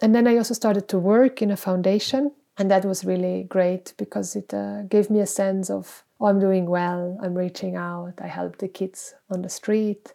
[0.00, 2.32] And then I also started to work in a foundation.
[2.58, 6.40] And that was really great because it uh, gave me a sense of, oh, I'm
[6.40, 10.14] doing well, I'm reaching out, I help the kids on the street.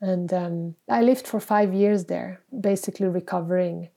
[0.00, 3.88] And um, I lived for five years there, basically recovering.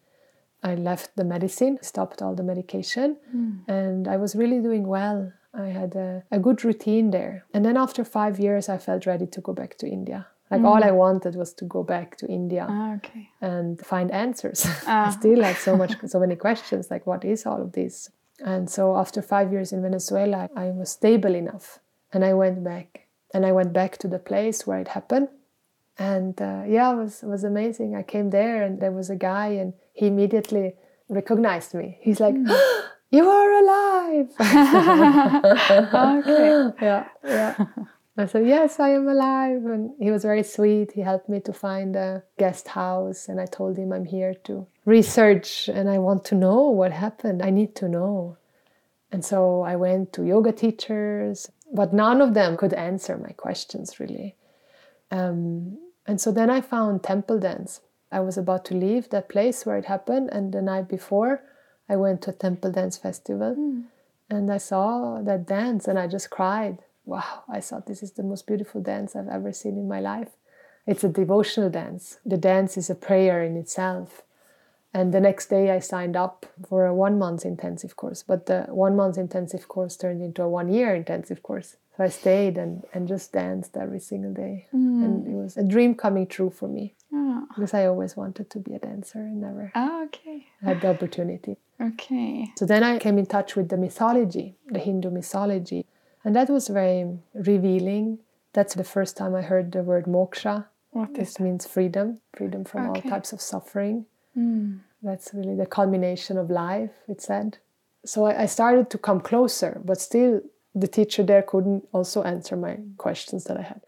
[0.65, 3.59] I left the medicine, stopped all the medication, mm.
[3.67, 5.31] and I was really doing well.
[5.53, 7.45] I had a, a, good routine there.
[7.53, 10.27] And then after five years, I felt ready to go back to India.
[10.49, 10.65] Like mm.
[10.65, 13.29] all I wanted was to go back to India ah, okay.
[13.41, 14.65] and find answers.
[14.87, 15.07] Ah.
[15.07, 16.89] I still had so much, so many questions.
[16.89, 18.09] Like, what is all of this?
[18.43, 21.79] And so after five years in Venezuela, I was stable enough,
[22.11, 23.07] and I went back.
[23.33, 25.29] And I went back to the place where it happened
[25.97, 29.15] and uh, yeah it was it was amazing i came there and there was a
[29.15, 30.73] guy and he immediately
[31.09, 32.81] recognized me he's like mm.
[33.11, 34.29] you are alive
[36.19, 37.65] okay yeah yeah
[38.17, 39.65] I said, Yes, I am alive.
[39.65, 40.93] And he was very sweet.
[40.93, 43.27] He helped me to find a guest house.
[43.27, 47.41] And I told him I'm here to research and I want to know what happened.
[47.43, 48.37] I need to know.
[49.11, 53.99] And so I went to yoga teachers, but none of them could answer my questions
[53.99, 54.35] really.
[55.11, 57.81] Um, and so then I found temple dance.
[58.15, 61.41] I was about to leave that place where it happened, and the night before,
[61.89, 63.83] I went to a temple dance festival mm.
[64.29, 66.79] and I saw that dance and I just cried.
[67.05, 70.31] Wow, I thought this is the most beautiful dance I've ever seen in my life.
[70.87, 72.19] It's a devotional dance.
[72.25, 74.23] The dance is a prayer in itself.
[74.93, 78.61] And the next day, I signed up for a one month intensive course, but the
[78.69, 81.75] one month intensive course turned into a one year intensive course.
[81.97, 84.67] So I stayed and, and just danced every single day.
[84.73, 85.05] Mm.
[85.05, 86.95] And it was a dream coming true for me.
[87.15, 87.47] Oh.
[87.55, 90.47] Because I always wanted to be a dancer and never oh, okay.
[90.61, 91.55] had the opportunity.
[91.81, 92.51] Okay.
[92.57, 95.85] So then I came in touch with the mythology, the Hindu mythology.
[96.25, 98.19] And that was very revealing.
[98.53, 100.65] That's the first time I heard the word moksha.
[100.91, 103.01] What this means freedom, freedom from okay.
[103.01, 104.05] all types of suffering.
[104.37, 104.79] Mm.
[105.03, 107.57] That's really the culmination of life, it said.
[108.05, 110.41] So I, I started to come closer, but still
[110.73, 113.81] the teacher there couldn't also answer my questions that I had.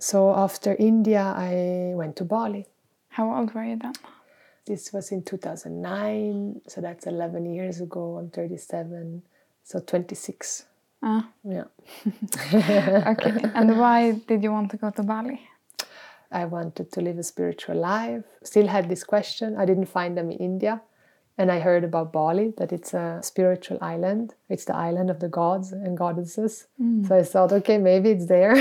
[0.00, 2.66] So after India, I went to Bali.
[3.08, 3.94] How old were you then?
[4.64, 8.18] This was in 2009, so that's 11 years ago.
[8.18, 9.22] I'm 37,
[9.64, 10.66] so 26.
[11.02, 11.28] Ah.
[11.42, 11.64] Yeah.
[12.54, 13.32] okay.
[13.54, 15.40] And why did you want to go to Bali?
[16.30, 18.24] I wanted to live a spiritual life.
[18.44, 19.56] Still had this question.
[19.56, 20.82] I didn't find them in India.
[21.38, 24.34] And I heard about Bali, that it's a spiritual island.
[24.48, 26.66] It's the island of the gods and goddesses.
[26.82, 27.06] Mm.
[27.06, 28.54] So I thought, okay, maybe it's there.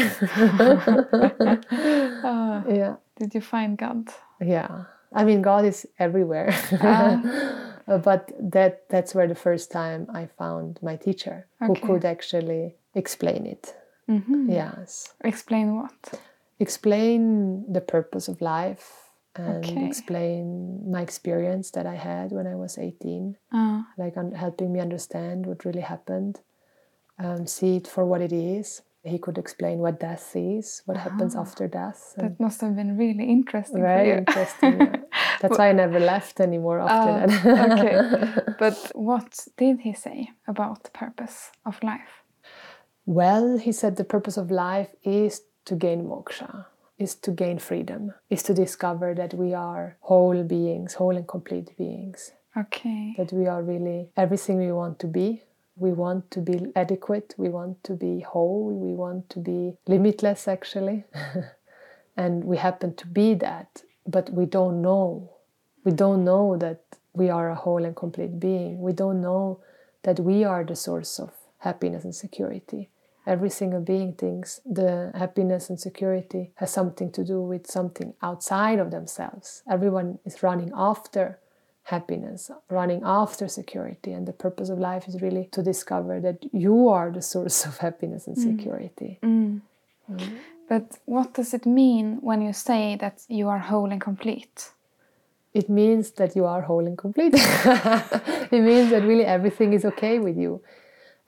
[2.23, 2.95] uh, yeah.
[3.17, 4.09] Did you find God?
[4.39, 4.83] Yeah.
[5.11, 6.53] I mean, God is everywhere.
[7.87, 7.97] Uh.
[7.99, 11.79] but that that's where the first time I found my teacher okay.
[11.79, 13.73] who could actually explain it.
[14.09, 14.51] Mm-hmm.
[14.51, 15.13] Yes.
[15.23, 16.19] Explain what?
[16.59, 19.06] Explain the purpose of life
[19.37, 19.85] and okay.
[19.85, 23.83] explain my experience that I had when I was 18, uh.
[23.97, 26.39] like un- helping me understand what really happened,
[27.19, 28.81] um, see it for what it is.
[29.03, 31.41] He could explain what death is, what happens ah.
[31.41, 32.13] after death.
[32.17, 33.81] That must have been really interesting.
[33.81, 34.81] Very interesting.
[34.81, 34.95] Yeah.
[35.41, 37.79] That's why I never left anymore after uh, that.
[37.79, 38.53] okay.
[38.59, 42.23] But what did he say about the purpose of life?
[43.05, 46.65] Well, he said the purpose of life is to gain moksha,
[46.97, 51.77] is to gain freedom, is to discover that we are whole beings, whole and complete
[51.77, 52.31] beings.
[52.55, 53.13] Okay.
[53.17, 55.43] That we are really everything we want to be.
[55.75, 60.47] We want to be adequate, we want to be whole, we want to be limitless,
[60.47, 61.03] actually.
[62.17, 65.29] and we happen to be that, but we don't know.
[65.83, 66.81] We don't know that
[67.13, 68.81] we are a whole and complete being.
[68.81, 69.59] We don't know
[70.01, 72.89] that we are the source of happiness and security.
[73.27, 78.79] Every single being thinks the happiness and security has something to do with something outside
[78.79, 79.63] of themselves.
[79.69, 81.37] Everyone is running after
[81.83, 86.87] happiness, running after security, and the purpose of life is really to discover that you
[86.87, 89.19] are the source of happiness and security.
[89.21, 89.61] Mm.
[90.69, 94.71] But what does it mean when you say that you are whole and complete?
[95.53, 97.33] It means that you are whole and complete.
[97.35, 100.61] it means that really everything is okay with you.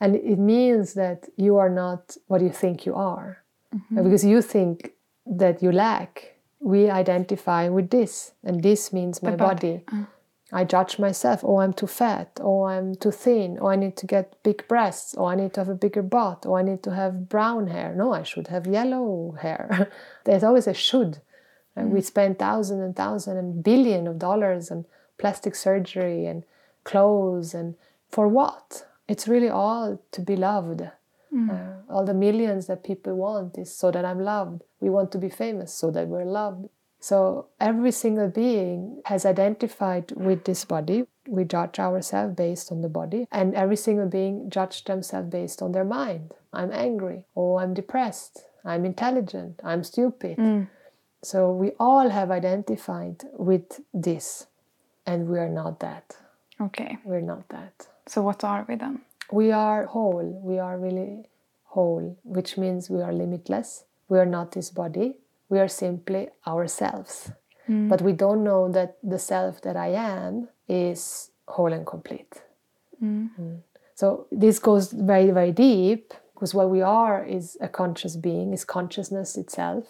[0.00, 3.42] And it means that you are not what you think you are.
[3.74, 4.02] Mm-hmm.
[4.02, 4.92] Because you think
[5.26, 6.36] that you lack.
[6.58, 9.78] We identify with this, and this means my body.
[9.78, 9.84] body.
[9.92, 10.06] Ah.
[10.52, 11.44] I judge myself.
[11.44, 12.40] Oh, I'm too fat.
[12.42, 13.58] Oh, I'm too thin.
[13.60, 15.14] Oh, I need to get big breasts.
[15.16, 16.44] Oh, I need to have a bigger butt.
[16.44, 17.94] Oh, I need to have brown hair.
[17.94, 19.90] No, I should have yellow hair.
[20.24, 21.20] There's always a should.
[21.76, 22.04] And we mm.
[22.04, 24.86] spend thousands and thousands and billions of dollars on
[25.18, 26.42] plastic surgery and
[26.82, 27.76] clothes and
[28.10, 28.86] for what?
[29.10, 30.82] It's really all to be loved.
[31.32, 34.62] Uh, all the millions that people want is so that I'm loved.
[34.80, 36.68] We want to be famous so that we're loved.
[36.98, 41.06] So every single being has identified with this body.
[41.26, 45.72] We judge ourselves based on the body, and every single being judged themselves based on
[45.72, 46.34] their mind.
[46.52, 50.36] I'm angry, or I'm depressed, I'm intelligent, I'm stupid.
[51.22, 54.46] So we all have identified with this,
[55.06, 56.16] and we are not that.
[56.60, 56.98] Okay.
[57.04, 57.88] We're not that.
[58.10, 59.02] So what are we then?
[59.30, 60.28] We are whole.
[60.42, 61.28] We are really
[61.62, 63.84] whole, which means we are limitless.
[64.08, 65.14] We are not this body.
[65.48, 67.30] We are simply ourselves.
[67.88, 72.42] But we don't know that the self that I am is whole and complete.
[73.00, 73.60] Mm.
[73.94, 78.64] So this goes very, very deep because what we are is a conscious being, is
[78.64, 79.84] consciousness itself.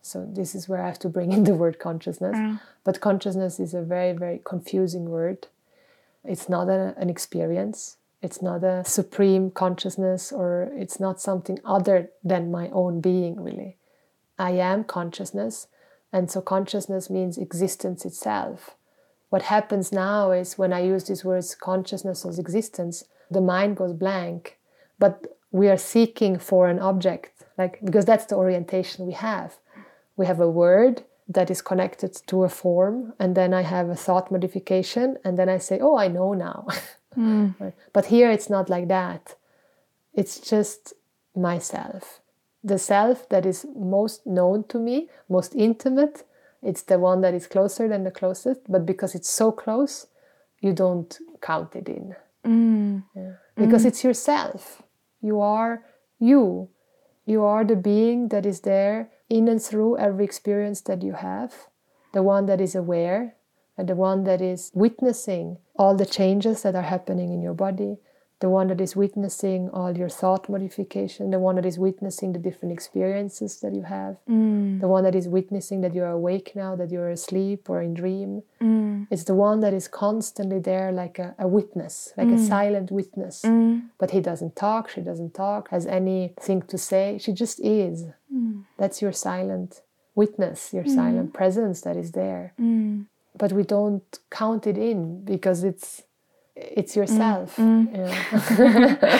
[0.00, 2.34] So this is where I have to bring in the word consciousness.
[2.82, 5.48] But consciousness is a very, very confusing word.
[6.28, 7.96] It's not a, an experience.
[8.22, 13.76] It's not a supreme consciousness, or it's not something other than my own being, really.
[14.38, 15.68] I am consciousness,
[16.12, 18.74] and so consciousness means existence itself.
[19.28, 23.92] What happens now is when I use these words consciousness or existence, the mind goes
[23.92, 24.58] blank,
[24.98, 29.56] but we are seeking for an object, like because that's the orientation we have.
[30.16, 33.96] We have a word that is connected to a form, and then I have a
[33.96, 36.66] thought modification, and then I say, Oh, I know now.
[37.16, 37.52] Hmm.
[37.58, 37.72] Right?
[37.94, 39.36] But here it's not like that.
[40.12, 40.92] It's just
[41.34, 42.20] myself.
[42.62, 46.24] The self that is most known to me, most intimate,
[46.62, 50.08] it's the one that is closer than the closest, but because it's so close,
[50.60, 52.14] you don't count it in.
[52.44, 52.98] Hmm.
[53.14, 53.32] Yeah.
[53.56, 53.88] Because hmm.
[53.88, 54.82] it's yourself.
[55.22, 55.84] You are
[56.18, 56.68] you.
[57.24, 61.68] You are the being that is there in and through every experience that you have,
[62.12, 63.34] the one that is aware,
[63.76, 67.98] and the one that is witnessing all the changes that are happening in your body,
[68.40, 72.38] the one that is witnessing all your thought modification, the one that is witnessing the
[72.38, 74.78] different experiences that you have, mm.
[74.80, 78.42] the one that is witnessing that you're awake now, that you're asleep or in dream.
[78.60, 79.06] Mm.
[79.10, 82.46] It's the one that is constantly there like a, a witness, like a mm.
[82.46, 83.42] silent witness.
[83.98, 87.18] But he doesn't talk, she doesn't talk, has anything to say.
[87.18, 88.04] She just is.
[88.78, 89.80] That's your silent
[90.14, 92.52] witness, your silent presence that is there.
[93.38, 96.02] But we don't count it in because it's
[96.56, 97.56] it's yourself.
[97.56, 98.08] Mm, mm.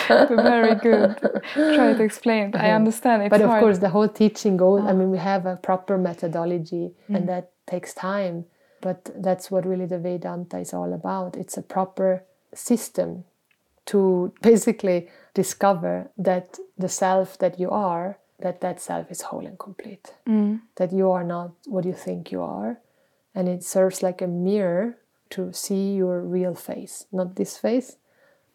[0.09, 0.27] Yeah.
[0.43, 1.17] Very good.
[1.53, 2.55] Try to explain.
[2.57, 3.23] I understand.
[3.23, 3.61] It's but of hard.
[3.61, 4.83] course, the whole teaching goes.
[4.83, 4.95] I ah.
[4.95, 7.27] mean, we have a proper methodology, and mm.
[7.27, 8.47] that takes time.
[8.81, 11.37] But that's what really the Vedanta is all about.
[11.37, 12.25] It's a proper
[12.55, 13.25] system
[13.87, 19.59] to basically discover that the self that you are, that that self is whole and
[19.59, 20.15] complete.
[20.77, 22.81] That you are not what you think you are,
[23.35, 24.97] and it serves like a mirror
[25.31, 27.97] to see your real face, not this face,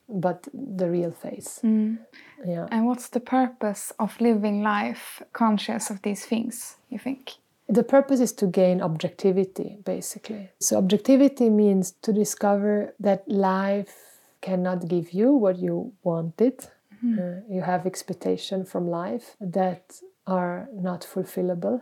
[0.07, 1.59] but the real face.
[1.63, 2.67] Yeah.
[2.71, 7.33] And what's the purpose of living life conscious of these things, you think?
[7.69, 10.49] The purpose is to gain objectivity, basically.
[10.59, 13.95] So, objectivity means to discover that life
[14.41, 16.67] cannot give you what you wanted.
[17.03, 21.81] Uh, you have expectation from life that are not fulfillable.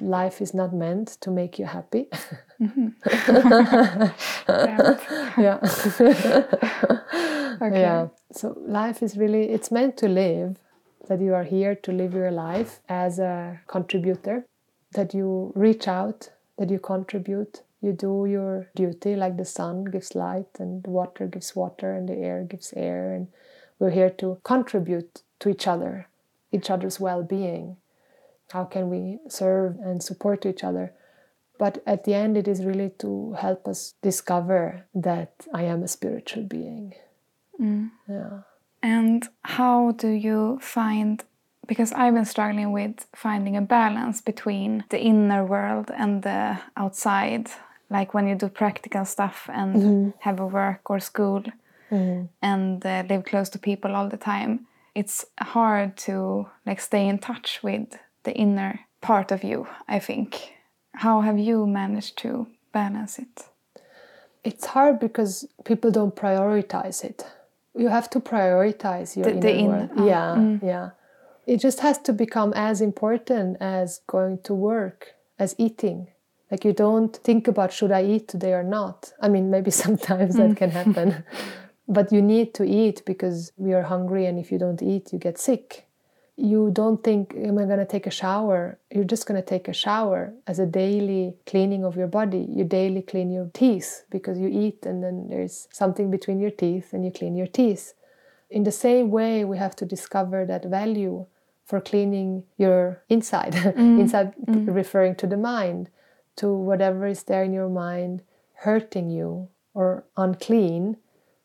[0.00, 2.08] Life is not meant to make you happy.
[2.60, 2.88] Mm-hmm.
[5.40, 5.60] yeah.
[7.62, 7.80] Okay.
[7.82, 8.08] Yeah.
[8.32, 10.56] So life is really it's meant to live.
[11.08, 14.46] That you are here to live your life as a contributor.
[14.92, 16.30] That you reach out.
[16.56, 17.62] That you contribute.
[17.82, 22.08] You do your duty like the sun gives light and the water gives water and
[22.08, 23.28] the air gives air and
[23.78, 26.06] we're here to contribute to each other,
[26.52, 27.76] each other's well-being.
[28.52, 30.92] How can we serve and support each other?
[31.58, 35.88] But at the end, it is really to help us discover that I am a
[35.88, 36.94] spiritual being.
[37.60, 37.90] Mm.
[38.08, 38.40] Yeah.
[38.82, 41.22] And how do you find
[41.70, 47.48] because I've been struggling with finding a balance between the inner world and the outside,
[47.88, 50.10] like when you do practical stuff and mm-hmm.
[50.18, 51.44] have a work or school
[51.88, 52.24] mm-hmm.
[52.42, 54.66] and uh, live close to people all the time.
[54.96, 60.52] It's hard to like stay in touch with the inner part of you, I think.
[60.94, 63.46] How have you managed to balance it?
[64.44, 67.26] It's hard because people don't prioritize it.
[67.76, 69.90] You have to prioritize your The- inner the world.
[69.96, 70.62] oh, yeah, mm.
[70.62, 70.90] yeah.
[71.46, 76.08] It just has to become as important as going to work, as eating.
[76.50, 79.12] Like you don't think about should I eat today or not.
[79.20, 80.56] I mean, maybe sometimes that mm.
[80.56, 81.24] can happen,
[81.88, 85.18] but you need to eat because we are hungry, and if you don't eat, you
[85.18, 85.86] get sick.
[86.42, 88.78] You don't think, am I going to take a shower?
[88.90, 92.46] You're just going to take a shower as a daily cleaning of your body.
[92.48, 96.94] You daily clean your teeth because you eat, and then there's something between your teeth,
[96.94, 97.92] and you clean your teeth.
[98.48, 101.26] In the same way, we have to discover that value
[101.66, 104.00] for cleaning your inside, mm-hmm.
[104.00, 104.72] inside mm-hmm.
[104.72, 105.90] referring to the mind,
[106.36, 108.22] to whatever is there in your mind
[108.54, 110.96] hurting you or unclean.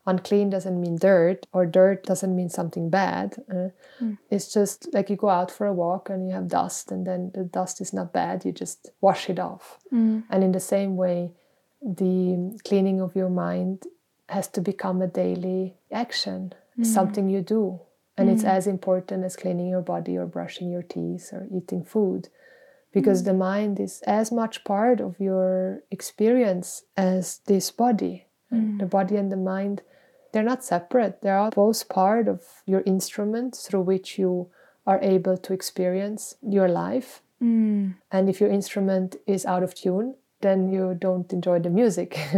[0.07, 3.35] Unclean doesn't mean dirt, or dirt doesn't mean something bad.
[3.49, 4.17] Uh, mm.
[4.29, 7.31] It's just like you go out for a walk and you have dust, and then
[7.33, 9.79] the dust is not bad, you just wash it off.
[9.91, 10.23] Mm.
[10.29, 11.31] And in the same way,
[11.81, 13.83] the cleaning of your mind
[14.29, 16.85] has to become a daily action, mm.
[16.85, 17.79] something you do.
[18.17, 22.29] And it's as important as cleaning your body or brushing your teeth or eating food
[22.93, 28.25] because the mind is as much part of your experience as this body.
[28.77, 29.81] The body and the mind,
[30.35, 31.21] they're not separate.
[31.21, 34.49] They are both part of your instrument through which you
[34.85, 37.21] are able to experience your life.
[38.11, 42.19] And if your instrument is out of tune, then you don't enjoy the music.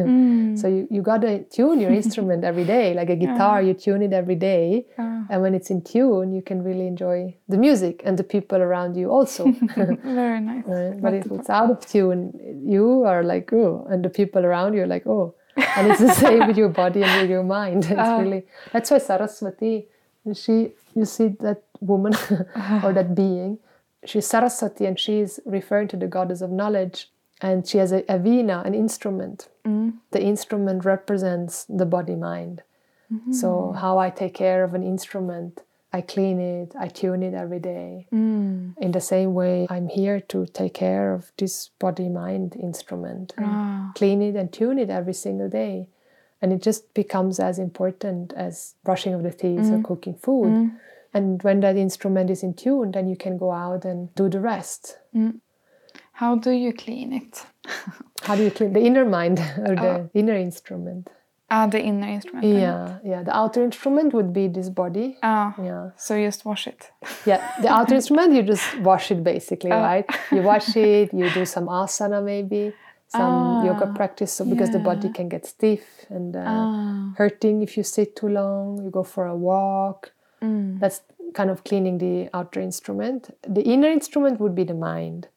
[0.61, 2.93] so you, you gotta tune your instrument every day.
[2.93, 4.85] Like a guitar, you tune it every day.
[5.31, 8.95] And when it's in tune, you can really enjoy the music and the people around
[8.95, 9.51] you also.
[9.75, 10.63] Very nice.
[10.67, 11.01] Right?
[11.01, 14.83] But if it's out of tune, you are like, oh, and the people around you
[14.83, 15.33] are like, oh.
[15.57, 17.85] And it's the same with your body and with your mind.
[17.85, 18.19] It's uh.
[18.21, 19.87] really that's why Saraswati,
[20.33, 22.13] she you see that woman
[22.83, 23.59] or that being,
[24.05, 27.09] she's Saraswati and she is referring to the goddess of knowledge.
[27.39, 29.47] And she has a, a veena, an instrument.
[29.63, 29.93] Mm.
[30.09, 32.63] The instrument represents the body mind.
[33.13, 33.31] Mm-hmm.
[33.31, 35.61] So how I take care of an instrument,
[35.93, 38.07] I clean it, I tune it every day.
[38.13, 38.77] Mm.
[38.77, 43.45] In the same way, I'm here to take care of this body mind instrument, and
[43.47, 43.91] ah.
[43.95, 45.87] clean it and tune it every single day.
[46.41, 49.83] And it just becomes as important as brushing of the teeth or mm.
[49.83, 50.49] cooking food.
[50.49, 50.79] Mm.
[51.13, 54.39] And when that instrument is in tune, then you can go out and do the
[54.39, 54.99] rest.
[56.11, 57.45] How do you clean it?
[58.21, 60.09] How do you clean the inner mind or the ah.
[60.13, 61.09] inner instrument?
[61.49, 62.45] Ah, the inner instrument.
[62.45, 63.23] Yeah, yeah.
[63.23, 65.17] The outer instrument would be this body.
[65.23, 65.91] Ah, Yeah.
[65.95, 66.91] so you just wash it.
[67.25, 70.05] Yeah, the outer instrument, you just wash it basically, right?
[70.31, 72.73] You wash it, you do some asana maybe,
[73.07, 76.41] some yoga practice, so because the body can get stiff and uh,
[77.15, 78.83] hurting if you sit too long.
[78.83, 80.11] You go for a walk.
[80.79, 81.01] That's
[81.33, 83.29] kind of cleaning the outer instrument.
[83.47, 85.27] The inner instrument would be the mind.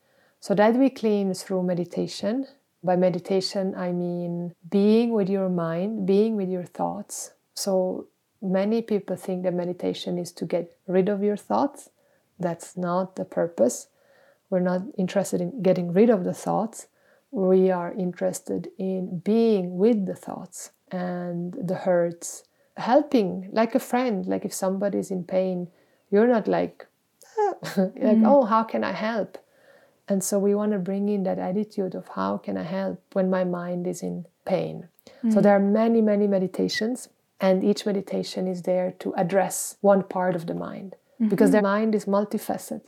[0.41, 2.47] So that we clean through meditation.
[2.83, 7.33] By meditation, I mean being with your mind, being with your thoughts.
[7.55, 8.07] So
[8.41, 11.91] many people think that meditation is to get rid of your thoughts.
[12.39, 13.89] That's not the purpose.
[14.49, 16.89] We're not interested in getting rid of the thoughts.
[17.31, 22.45] We are interested in being with the thoughts and the hurts,
[22.77, 24.27] helping like a friend.
[24.27, 25.69] Like if somebody is in pain,
[26.11, 26.87] you're not like,
[27.77, 28.27] like mm.
[28.27, 29.39] oh, how can I help?
[30.11, 33.31] And so we want to bring in that attitude of how can I help when
[33.31, 34.89] my mind is in pain.
[35.23, 35.43] So mm.
[35.43, 37.09] there are many, many meditations,
[37.41, 40.97] and each meditation is there to address one part of the mind
[41.29, 41.57] because mm-hmm.
[41.59, 42.83] the mind is multifaceted.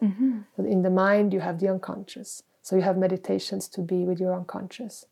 [0.56, 2.42] So in the mind, you have the unconscious.
[2.62, 5.06] So you have meditations to be with your unconscious.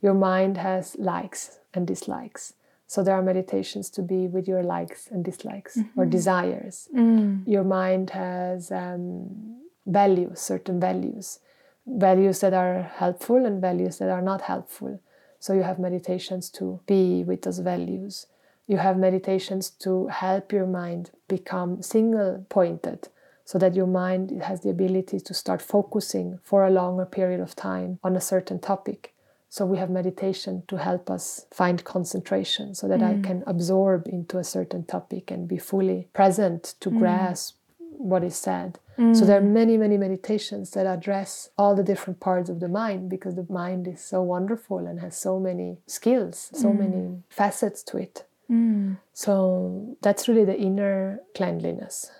[0.00, 2.54] Your mind has likes and dislikes.
[2.88, 6.10] So there are meditations to be with your likes and dislikes or mm-hmm.
[6.10, 6.88] desires.
[6.94, 7.46] Mm.
[7.46, 11.38] Your mind has um, values, certain values.
[11.86, 15.00] Values that are helpful and values that are not helpful.
[15.38, 18.26] So you have meditations to be with those values.
[18.66, 23.08] You have meditations to help your mind become single pointed
[23.44, 27.56] so that your mind has the ability to start focusing for a longer period of
[27.56, 29.14] time on a certain topic.
[29.48, 33.18] So we have meditation to help us find concentration so that mm.
[33.18, 36.98] I can absorb into a certain topic and be fully present to mm.
[36.98, 37.56] grasp
[37.98, 38.78] what is said.
[38.98, 39.16] Mm.
[39.16, 43.08] So there are many, many meditations that address all the different parts of the mind
[43.08, 46.78] because the mind is so wonderful and has so many skills, so mm.
[46.78, 48.24] many facets to it.
[48.50, 48.98] Mm.
[49.12, 52.10] So that's really the inner cleanliness.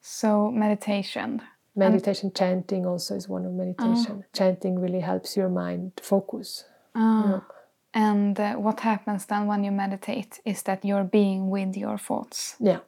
[0.00, 1.42] So meditation.
[1.74, 4.24] Meditation, um, chanting also is one of meditation.
[4.24, 4.24] Oh.
[4.32, 6.64] Chanting really helps your mind focus.
[6.94, 7.42] Oh.
[7.94, 12.56] And uh, what happens then when you meditate is that you're being with your thoughts.
[12.58, 12.80] Yeah.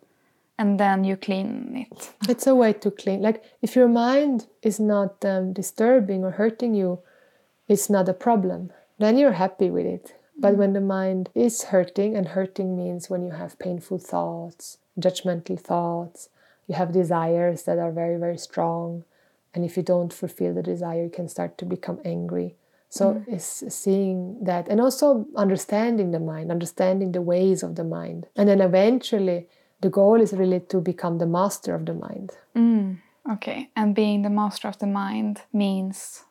[0.58, 2.12] And then you clean it.
[2.28, 3.22] It's a way to clean.
[3.22, 7.00] Like if your mind is not um, disturbing or hurting you,
[7.68, 8.72] it's not a problem.
[8.98, 10.14] Then you're happy with it.
[10.38, 10.56] But mm.
[10.58, 16.28] when the mind is hurting, and hurting means when you have painful thoughts, judgmental thoughts,
[16.66, 19.04] you have desires that are very, very strong.
[19.54, 22.56] And if you don't fulfill the desire, you can start to become angry.
[22.88, 23.24] So mm.
[23.28, 28.26] it's seeing that and also understanding the mind, understanding the ways of the mind.
[28.36, 29.48] And then eventually
[29.84, 32.30] the goal is really to become the master of the mind.
[32.56, 32.98] Mm.
[33.34, 33.68] Okay.
[33.76, 36.24] And being the master of the mind means?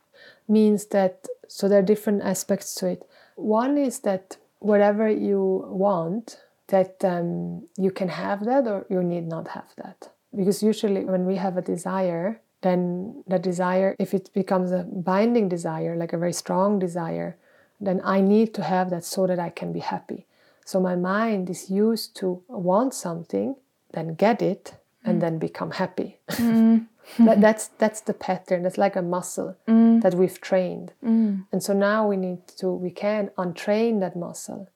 [0.47, 3.01] Means that, so there are different aspects to it.
[3.35, 9.27] One is that whatever you want, that um, you can have that or you need
[9.27, 14.33] not have that because usually when we have a desire then the desire if it
[14.33, 17.37] becomes a binding desire like a very strong desire
[17.79, 20.25] then i need to have that so that i can be happy
[20.65, 23.55] so my mind is used to want something
[23.91, 25.21] then get it and mm.
[25.21, 26.85] then become happy mm.
[27.19, 30.01] that, that's that's the pattern that's like a muscle mm.
[30.01, 31.45] that we've trained mm.
[31.51, 34.69] and so now we need to we can untrain that muscle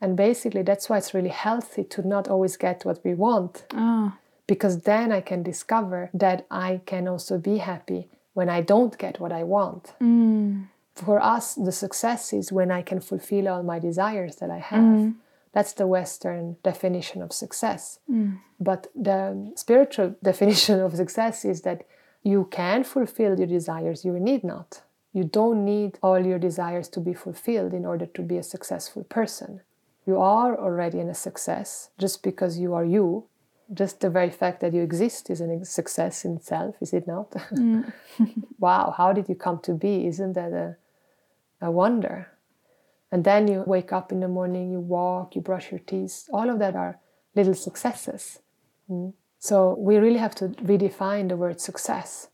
[0.00, 4.12] and basically that's why it's really healthy to not always get what we want oh
[4.46, 9.18] because then I can discover that I can also be happy when I don't get
[9.18, 9.94] what I want.
[10.00, 10.68] Mm.
[10.94, 14.80] For us, the success is when I can fulfill all my desires that I have.
[14.80, 15.14] Mm.
[15.56, 17.98] That's the Western definition of success.
[18.10, 18.40] Mm.
[18.60, 21.86] But the spiritual definition of success is that
[22.22, 24.82] you can fulfill your desires, you need not.
[25.14, 29.04] You don't need all your desires to be fulfilled in order to be a successful
[29.04, 29.62] person.
[30.06, 33.24] You are already in a success just because you are you
[33.72, 37.30] just the very fact that you exist is a success in itself, is it not?
[37.52, 37.90] Mm.
[38.58, 40.06] wow, how did you come to be?
[40.06, 40.76] Isn't that a,
[41.62, 42.35] a wonder?
[43.12, 46.28] And then you wake up in the morning, you walk, you brush your teeth.
[46.32, 46.98] All of that are
[47.34, 48.40] little successes.
[48.90, 49.12] Mm.
[49.38, 52.28] So we really have to redefine the word success.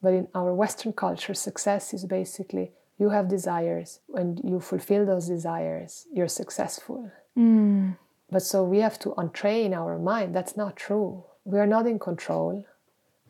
[0.00, 5.26] But in our Western culture, success is basically you have desires and you fulfill those
[5.26, 7.10] desires, you're successful.
[7.36, 7.96] Mm.
[8.30, 10.34] But so we have to untrain our mind.
[10.34, 11.24] That's not true.
[11.44, 12.64] We are not in control.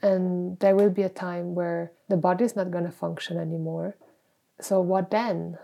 [0.02, 3.96] And there will be a time where the body is not going to function anymore.
[4.60, 5.58] So, what then?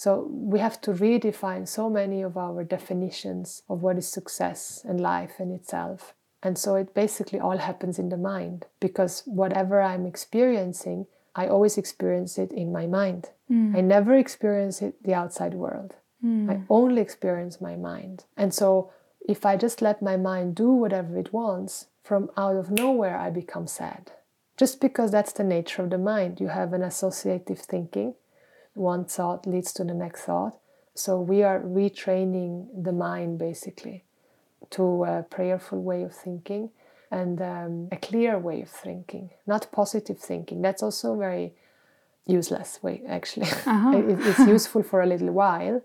[0.00, 4.98] So, we have to redefine so many of our definitions of what is success and
[4.98, 6.14] life in itself.
[6.42, 11.76] And so, it basically all happens in the mind because whatever I'm experiencing, I always
[11.76, 13.28] experience it in my mind.
[13.50, 13.76] Mm.
[13.76, 15.96] I never experience it the outside world.
[16.24, 16.50] Mm.
[16.50, 18.24] I only experience my mind.
[18.38, 18.90] And so
[19.28, 23.28] if I just let my mind do whatever it wants, from out of nowhere I
[23.28, 24.12] become sad.
[24.56, 26.40] Just because that's the nature of the mind.
[26.40, 28.14] You have an associative thinking.
[28.74, 30.56] One thought leads to the next thought.
[30.94, 34.04] So we are retraining the mind basically
[34.70, 36.70] to a prayerful way of thinking
[37.10, 40.62] and um, a clear way of thinking, not positive thinking.
[40.62, 41.52] That's also very
[42.26, 43.46] useless way actually.
[43.66, 43.90] Uh-huh.
[43.96, 45.82] it, it's useful for a little while,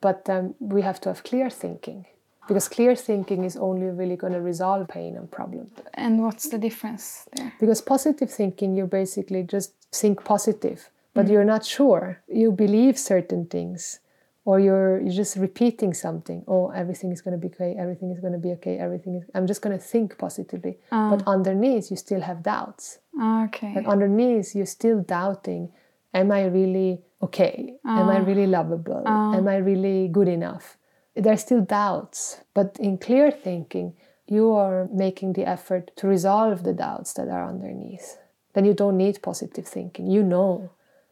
[0.00, 2.06] but um, we have to have clear thinking
[2.46, 5.70] because clear thinking is only really going to resolve pain and problem.
[5.94, 7.52] And what's the difference there?
[7.58, 11.30] Because positive thinking, you basically just think positive, but mm.
[11.32, 12.22] you're not sure.
[12.28, 14.00] You believe certain things,
[14.44, 16.44] or you're you're just repeating something.
[16.46, 17.74] Oh, everything is going to be okay.
[17.84, 18.78] Everything is going to be okay.
[18.78, 19.24] Everything is.
[19.34, 21.10] I'm just going to think positively, uh.
[21.10, 22.98] but underneath you still have doubts.
[23.46, 23.72] Okay.
[23.74, 25.72] Like underneath you're still doubting.
[26.14, 27.74] Am I really okay?
[27.84, 28.00] Uh.
[28.00, 28.28] Am I ah.
[28.30, 29.02] really lovable?
[29.06, 29.38] Uh.
[29.38, 30.76] Am I really good enough?
[31.16, 33.94] There are still doubts, but in clear thinking,
[34.28, 38.18] you are making the effort to resolve the doubts that are underneath.
[38.52, 40.10] Then you don't need positive thinking.
[40.10, 40.70] You know,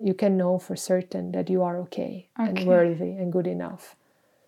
[0.09, 2.49] you can know for certain that you are okay, okay.
[2.49, 3.97] and worthy and good enough.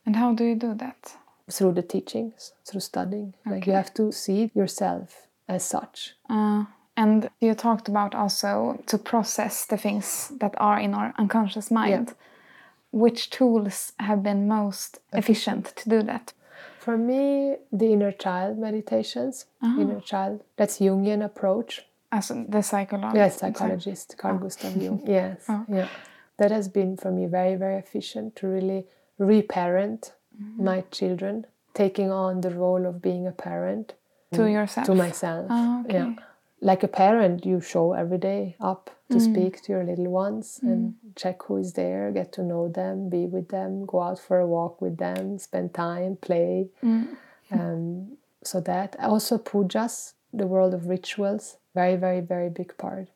[0.04, 1.16] And how do you do that?
[1.50, 3.34] Through the teachings, through studying.
[3.46, 3.54] Okay.
[3.54, 5.08] Like you have to see yourself
[5.48, 6.14] as such.
[6.28, 6.64] Uh,
[6.96, 12.14] And you talked about also to process the things that are in our unconscious mind.
[12.90, 16.32] Which tools have been most efficient to do that?
[16.78, 21.84] For me, the inner child meditations, inner child, that's Jungian approach.
[22.12, 23.16] As the psychologist.
[23.16, 25.02] Yes, psychologist Carl Gustav Jung.
[25.06, 25.88] Yes, yeah.
[26.38, 28.84] That has been for me very, very efficient to really
[29.18, 30.12] reparent
[30.58, 33.94] my children, taking on the role of being a parent
[34.34, 34.86] To yourself.
[34.86, 35.46] to myself.
[35.48, 35.94] Ah, okay.
[35.94, 36.14] Yeah.
[36.60, 40.94] Like a parent, you show every day up to speak to your little ones and
[41.14, 44.46] check who is there, get to know them, be with them, go out for a
[44.46, 46.68] walk with them, spend time, play.
[47.50, 53.06] Um, so that also pujas, the world of rituals, very, very, very big part.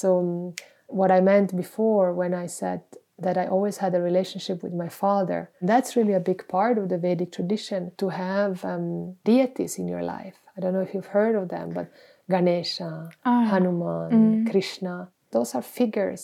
[0.00, 0.54] So um,
[1.00, 2.80] what I meant before when I said
[3.26, 6.88] that I always had a relationship with my father, that's really a big part of
[6.88, 10.38] the Vedic tradition to have um, deities in your life.
[10.56, 11.86] I don't know if you've heard of them, but
[12.30, 13.10] Ganesha,
[13.52, 16.22] Hanuman, Krishna, those are figures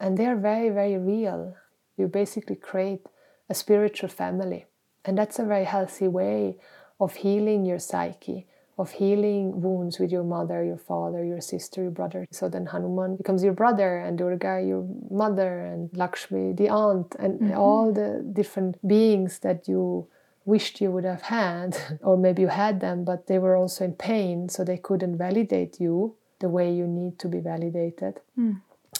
[0.00, 1.40] and they are very, very real.
[1.98, 3.04] You basically create
[3.48, 4.62] a spiritual family.
[5.04, 6.56] And that's a very healthy way
[6.98, 8.46] of healing your psyche,
[8.80, 12.26] of healing wounds with your mother, your father, your sister, your brother.
[12.30, 17.40] So then Hanuman becomes your brother, and Durga your mother, and Lakshmi the aunt, and
[17.40, 17.58] mm-hmm.
[17.58, 20.08] all the different beings that you
[20.44, 23.92] wished you would have had, or maybe you had them, but they were also in
[23.92, 28.20] pain, so they couldn't validate you the way you need to be validated.
[28.34, 28.54] Hmm.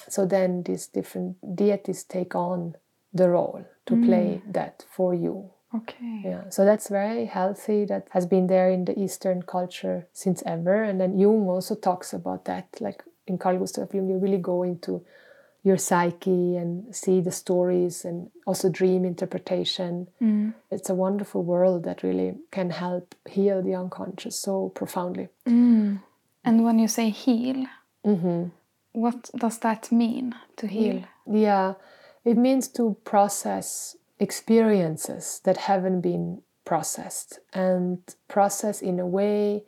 [0.09, 2.77] So then these different deities take on
[3.13, 4.53] the role to play mm.
[4.53, 5.51] that for you.
[5.75, 6.23] Okay.
[6.25, 7.85] Yeah, so that's very healthy.
[7.85, 10.83] That has been there in the Eastern culture since ever.
[10.83, 12.67] And then Jung also talks about that.
[12.81, 15.05] Like in Carl Gustav Jung, you really go into
[15.63, 20.09] your psyche and see the stories and also dream interpretation.
[20.21, 20.55] Mm.
[20.71, 25.29] It's a wonderful world that really can help heal the unconscious so profoundly.
[25.47, 26.01] Mm.
[26.45, 27.67] And when you say heal,
[28.05, 28.47] mm-hmm.
[28.93, 31.05] what does that mean to heal?
[31.31, 31.75] Yeah,
[32.25, 37.99] it means to process experiences that haven't been processed and
[38.29, 39.65] process in a way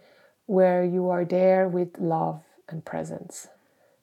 [0.46, 3.48] where you are there with love and presence.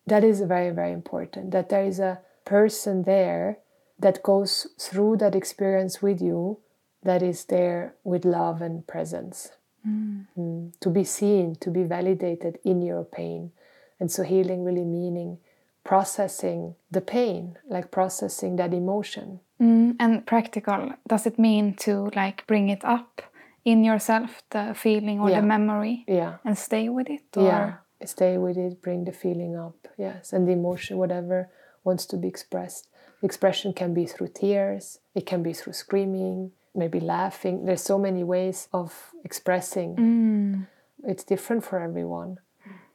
[0.08, 1.52] That is very, very important.
[1.52, 3.60] That there is a person there
[4.00, 6.58] that goes through that experience with you
[7.04, 9.52] that is there with love and presence.
[9.88, 10.74] Mm.
[10.80, 13.52] To be seen, to be validated in your pain.
[14.00, 15.38] And so healing really meaning
[15.84, 19.40] processing the pain, like processing that emotion.
[19.62, 23.22] Mm, and practical, does it mean to like bring it up
[23.66, 25.42] in yourself, the feeling or Yeah.
[25.42, 26.38] the memory, Yeah.
[26.46, 27.36] and stay with it?
[27.38, 27.44] Or?
[27.44, 27.74] Yeah.
[28.06, 29.88] Stay with it, bring the feeling up.
[29.98, 30.32] Yes.
[30.32, 31.50] And the emotion, whatever
[31.84, 32.88] wants to be expressed.
[33.20, 37.66] The expression can be through tears, it can be through screaming, maybe laughing.
[37.66, 39.96] There's so many ways of expressing.
[39.98, 40.68] Mm.
[41.04, 42.40] It's different for everyone.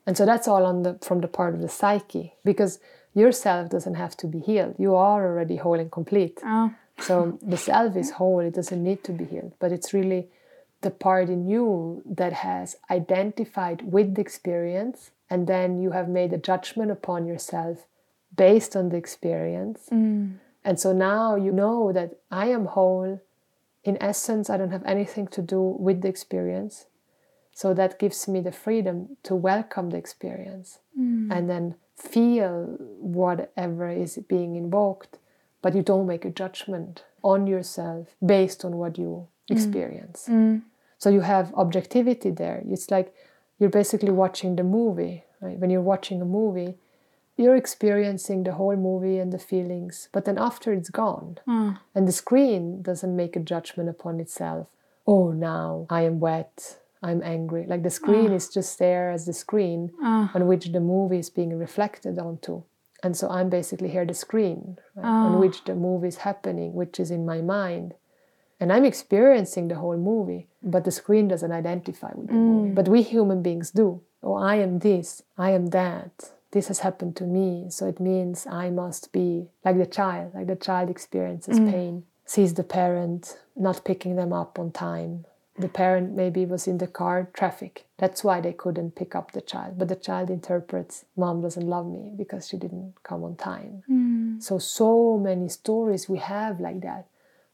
[0.07, 2.35] And so that's all on the from the part of the psyche.
[2.45, 2.79] Because
[3.15, 4.75] yourself doesn't have to be healed.
[4.79, 6.41] You are already whole and complete.
[6.45, 6.75] Oh.
[6.99, 10.29] So the self is whole, it doesn't need to be healed, but it's really
[10.83, 16.33] the part in you that has identified with the experience, and then you have made
[16.33, 17.87] a judgment upon yourself
[18.37, 19.89] based on the experience.
[19.91, 20.37] Mm.
[20.65, 23.21] And so now you know that I am whole.
[23.83, 26.87] In essence, I don't have anything to do with the experience.
[27.53, 31.29] So that gives me the freedom to welcome the experience mm.
[31.31, 35.19] and then feel whatever is being invoked,
[35.63, 39.57] but you don't make a judgment on yourself based on what you mm.
[39.57, 40.27] experience.
[40.29, 40.63] Mm.
[40.99, 42.63] So you have objectivity there.
[42.69, 43.15] It's like
[43.59, 45.25] you're basically watching the movie.
[45.41, 45.59] Right?
[45.59, 46.77] When you're watching a movie,
[47.37, 51.79] you're experiencing the whole movie and the feelings, but then after it's gone, mm.
[51.95, 54.69] and the screen doesn't make a judgment upon itself.
[55.07, 56.79] Oh, now I am wet.
[57.05, 57.67] I'm angry.
[57.67, 58.01] Like the ah.
[58.01, 60.31] screen is just there as the screen ah.
[60.35, 62.63] on which the movie is being reflected onto.
[63.03, 65.39] And so I'm basically here, the screen right, on ah.
[65.39, 67.95] which the movie is happening, which is in my mind.
[68.59, 72.71] And I'm experiencing the whole movie, but the screen doesn't identify with the movie.
[72.71, 72.75] Mm.
[72.75, 74.01] But we human beings do.
[74.23, 76.31] Oh, I am this, I am that.
[76.53, 77.67] This has happened to me.
[77.69, 81.71] So it means I must be like the child, like the child experiences mm.
[81.71, 85.27] pain, sees the parent not picking them up on time.
[85.57, 87.87] The parent maybe was in the car traffic.
[87.99, 89.79] That's why they couldn't pick up the child.
[89.79, 93.85] But the child interprets, Mom doesn't love me because she didn't come on time.
[93.87, 94.41] Hmm.
[94.41, 97.07] So, so many stories we have like that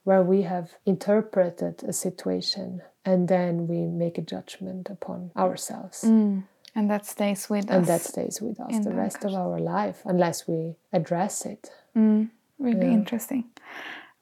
[0.05, 6.03] where we have interpreted a situation and then we make a judgment upon ourselves.
[6.03, 6.41] Hmm.
[6.75, 7.77] And that stays with us.
[7.77, 11.71] And that stays with us in the rest of our life unless we address it.
[11.95, 12.25] Hmm.
[12.59, 12.93] Really Yeah.
[12.93, 13.45] interesting.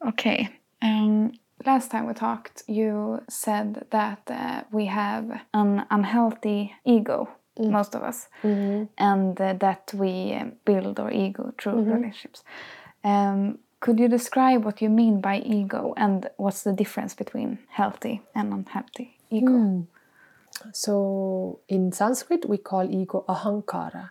[0.06, 0.48] Okay.
[0.80, 1.32] Um,
[1.64, 7.28] last time we talked, you said that uh, we have an unhealthy ego.
[7.58, 8.28] most of us,
[8.98, 12.44] and uh, that we um, build our ego through relationships.
[13.02, 18.22] Um, could you describe what you mean by ego and what's the difference between healthy
[18.34, 19.54] and unhealthy ego?
[20.72, 24.10] So in Sanskrit, we call ego ahankara.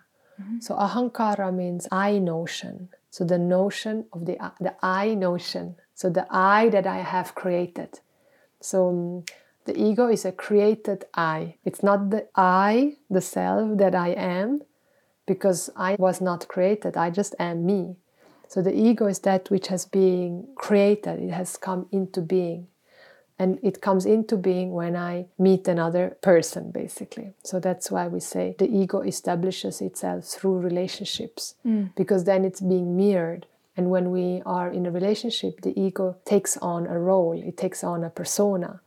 [0.60, 2.90] So ahankara means I notion.
[3.10, 5.76] So the notion of the the I notion.
[5.98, 7.98] So the I that I have created.
[8.60, 9.24] So um,
[9.64, 11.56] the ego is a created I.
[11.64, 14.60] It's not the I, the self that I am,
[15.26, 16.96] because I was not created.
[16.96, 17.96] I just am me.
[18.46, 21.18] So the ego is that which has been created.
[21.18, 22.68] It has come into being
[23.36, 27.34] and it comes into being when I meet another person, basically.
[27.42, 31.56] So that's why we say the ego establishes itself through relationships,
[31.96, 33.46] because then it's being mirrored.
[33.78, 37.84] And when we are in a relationship, the ego takes on a role, it takes
[37.84, 38.80] on a persona,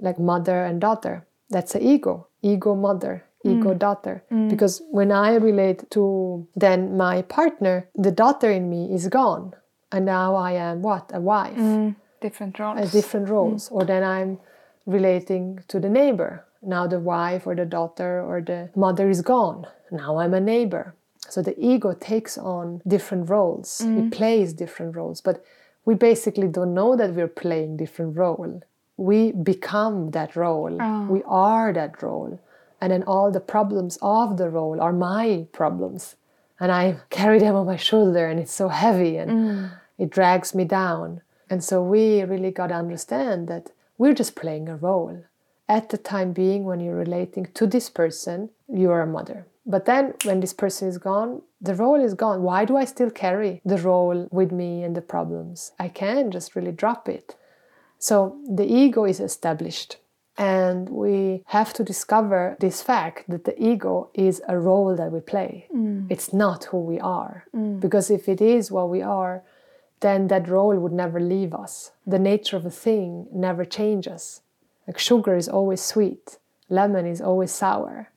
[0.00, 1.26] like mother and daughter.
[1.50, 3.78] That's the ego, ego mother, ego mm.
[3.78, 4.24] daughter.
[4.32, 4.48] Mm.
[4.48, 9.52] Because when I relate to then my partner, the daughter in me is gone.
[9.92, 11.10] And now I am what?
[11.12, 11.58] A wife.
[11.58, 11.96] Mm.
[12.22, 12.92] Different uh, roles.
[12.92, 13.68] different roles.
[13.70, 14.38] Or then i'm
[14.86, 16.46] relating to the neighbor.
[16.62, 19.66] Now the wife or the daughter or the mother is gone.
[19.90, 20.94] Now i'm a neighbor
[21.28, 23.80] so the ego takes on different roles.
[23.80, 24.08] It mm-hmm.
[24.10, 25.44] plays different roles but
[25.84, 28.62] we basically don't know that we're playing different role.
[28.96, 30.76] We become that role.
[30.80, 31.06] Oh.
[31.06, 32.38] We are that role.
[32.80, 36.16] And then all the problems of the role are my problems.
[36.58, 39.70] And i carry them on my shoulder and it's so heavy and mm.
[39.98, 41.22] it drags me down.
[41.48, 45.24] And so we really got to understand that we're just playing a role.
[45.68, 49.46] At the time being, when you're relating to this person, you're a mother.
[49.70, 52.42] But then when this person is gone, the role is gone.
[52.42, 55.72] Why do I still carry the role with me and the problems?
[55.78, 57.36] I can just really drop it.
[57.98, 59.98] So the ego is established.
[60.36, 65.20] And we have to discover this fact that the ego is a role that we
[65.20, 65.66] play.
[65.74, 66.06] Mm.
[66.08, 67.44] It's not who we are.
[67.54, 67.78] Mm.
[67.78, 69.42] Because if it is what we are,
[70.00, 71.92] then that role would never leave us.
[72.06, 74.40] The nature of a thing never changes.
[74.86, 76.38] Like sugar is always sweet,
[76.70, 78.10] lemon is always sour.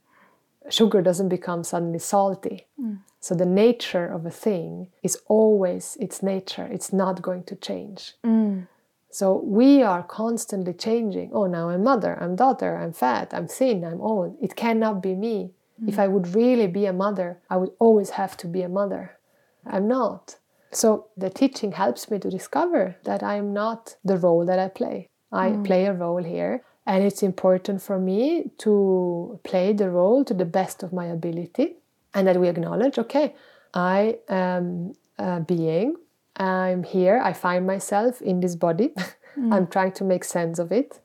[0.69, 2.67] Sugar doesn't become suddenly salty.
[2.79, 2.99] Mm.
[3.19, 8.13] So the nature of a thing is always its nature, it's not going to change.
[8.25, 8.67] Mm.
[9.09, 11.29] So we are constantly changing.
[11.33, 14.37] Oh, now I'm mother, I'm daughter, I'm fat, I'm thin, I'm old.
[14.41, 15.51] It cannot be me.
[15.81, 15.89] Mm.
[15.89, 19.17] If I would really be a mother, I would always have to be a mother.
[19.65, 20.37] I'm not.
[20.71, 24.67] So the teaching helps me to discover that I am not the role that I
[24.67, 25.09] play.
[25.31, 30.33] I play a role here, and it's important for me to play the role to
[30.33, 31.75] the best of my ability,
[32.13, 33.35] and that we acknowledge, okay,
[33.73, 35.95] I am a being.
[36.35, 37.21] I'm here.
[37.23, 38.93] I find myself in this body.
[39.35, 39.51] Mm.
[39.51, 40.99] I'm trying to make sense of it.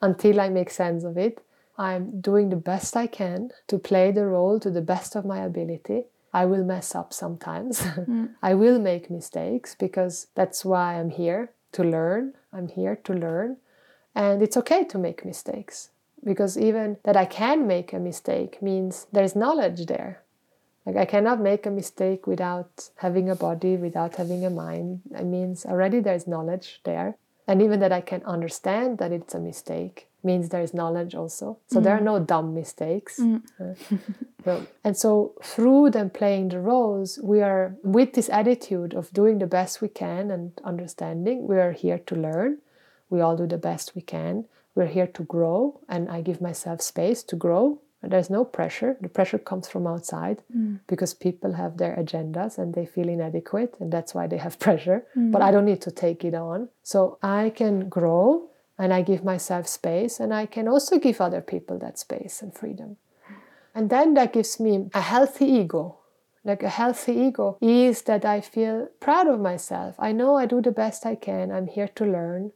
[0.00, 1.40] Until I make sense of it,
[1.76, 5.40] I'm doing the best I can to play the role to the best of my
[5.40, 6.04] ability.
[6.32, 7.80] I will mess up sometimes.
[7.96, 8.34] Mm.
[8.42, 12.34] I will make mistakes because that's why I'm here to learn.
[12.52, 13.56] I'm here to learn.
[14.14, 15.90] And it's okay to make mistakes
[16.24, 20.22] because even that I can make a mistake means there's knowledge there.
[20.86, 25.00] Like I cannot make a mistake without having a body, without having a mind.
[25.12, 27.16] It means already there's knowledge there.
[27.46, 31.58] And even that I can understand that it's a mistake means there is knowledge also.
[31.66, 33.20] So there are no dumb mistakes.
[33.60, 33.74] Uh,
[34.46, 34.66] no.
[34.82, 39.46] And so through them playing the roles, we are with this attitude of doing the
[39.46, 42.58] best we can and understanding, we are here to learn.
[43.10, 44.46] We all do the best we can.
[44.74, 47.80] We're here to grow, and I give myself space to grow.
[48.02, 48.96] There's no pressure.
[49.00, 50.80] The pressure comes from outside mm.
[50.86, 55.06] because people have their agendas and they feel inadequate, and that's why they have pressure.
[55.16, 55.32] Mm.
[55.32, 56.68] But I don't need to take it on.
[56.82, 61.40] So I can grow and I give myself space, and I can also give other
[61.40, 62.96] people that space and freedom.
[63.72, 65.98] And then that gives me a healthy ego.
[66.44, 69.94] Like a healthy ego is that I feel proud of myself.
[69.98, 71.50] I know I do the best I can.
[71.50, 72.52] I'm here to learn.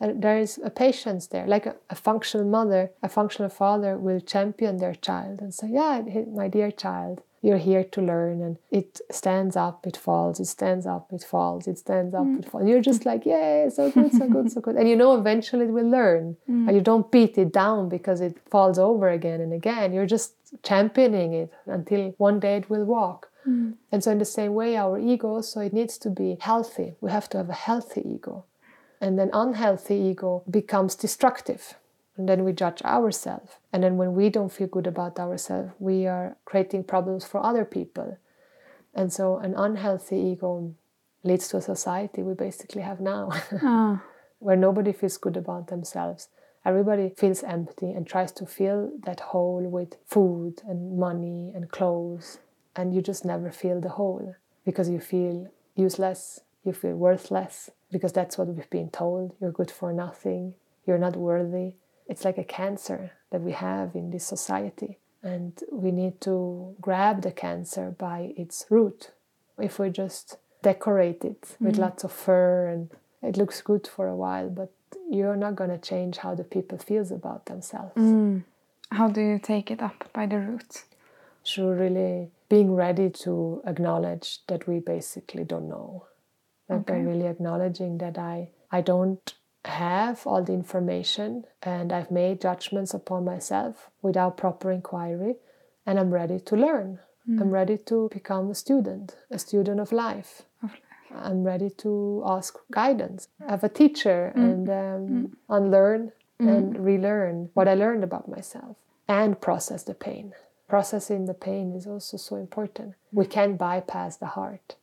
[0.00, 1.46] There is a patience there.
[1.46, 6.02] Like a, a functional mother, a functional father will champion their child and say, Yeah,
[6.32, 8.40] my dear child, you're here to learn.
[8.40, 12.38] And it stands up, it falls, it stands up, it falls, it stands up, mm.
[12.38, 12.66] it falls.
[12.66, 14.76] You're just like, Yay, so good, so good, so good.
[14.80, 16.36] And you know eventually it will learn.
[16.48, 16.68] Mm.
[16.68, 19.92] And you don't beat it down because it falls over again and again.
[19.92, 23.30] You're just championing it until one day it will walk.
[23.46, 23.74] Mm.
[23.92, 26.94] And so, in the same way, our ego, so it needs to be healthy.
[27.00, 28.44] We have to have a healthy ego.
[29.00, 31.74] And then, unhealthy ego becomes destructive.
[32.16, 33.52] And then we judge ourselves.
[33.72, 37.64] And then, when we don't feel good about ourselves, we are creating problems for other
[37.64, 38.18] people.
[38.94, 40.74] And so, an unhealthy ego
[41.22, 43.30] leads to a society we basically have now,
[43.62, 44.02] Ah.
[44.38, 46.28] where nobody feels good about themselves.
[46.64, 52.38] Everybody feels empty and tries to fill that hole with food and money and clothes.
[52.76, 54.34] And you just never fill the hole
[54.64, 59.34] because you feel useless, you feel worthless, because that's what we've been told.
[59.40, 60.54] You're good for nothing,
[60.86, 61.74] you're not worthy.
[62.08, 64.98] It's like a cancer that we have in this society.
[65.22, 69.10] And we need to grab the cancer by its root.
[69.58, 71.80] If we just decorate it with Mm.
[71.80, 72.90] lots of fur and
[73.22, 74.70] it looks good for a while, but
[75.08, 77.92] you're not going to change how the people feels about themselves.
[77.96, 78.44] Mm.
[78.90, 80.84] How do you take it up by the root?
[81.44, 86.04] So really being ready to acknowledge that we basically don't know.
[86.70, 87.02] Like Okay.
[87.02, 93.24] really acknowledging that I I don't have all the information and I've made judgments upon
[93.24, 95.36] myself without proper inquiry
[95.84, 97.00] and I'm ready to learn.
[97.28, 97.50] I'm hmm.
[97.50, 100.42] ready to become a student, a student of life.
[100.62, 101.22] Of life.
[101.24, 104.42] I'm ready to ask guidance, have a teacher, mm.
[104.42, 105.30] and um, mm.
[105.48, 106.48] unlearn mm.
[106.48, 108.76] and relearn what I learned about myself
[109.08, 110.32] and process the pain.
[110.68, 112.94] Processing the pain is also so important.
[113.12, 114.76] We can't bypass the heart.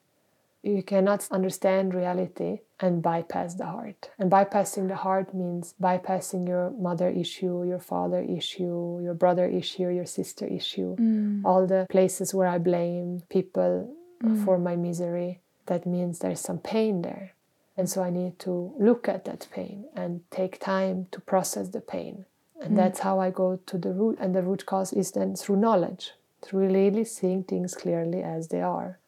[0.67, 4.09] You cannot understand reality and bypass the heart.
[4.19, 9.87] And bypassing the heart means bypassing your mother issue, your father issue, your brother issue,
[9.89, 11.41] your sister issue, mm.
[11.45, 14.43] all the places where I blame people mm.
[14.43, 15.39] for my misery.
[15.67, 17.33] That means there's some pain there.
[17.77, 21.81] And so I need to look at that pain and take time to process the
[21.81, 22.25] pain.
[22.61, 22.75] And mm.
[22.75, 24.17] that's how I go to the root.
[24.19, 26.11] And the root cause is then through knowledge,
[26.41, 28.99] through really seeing things clearly as they are.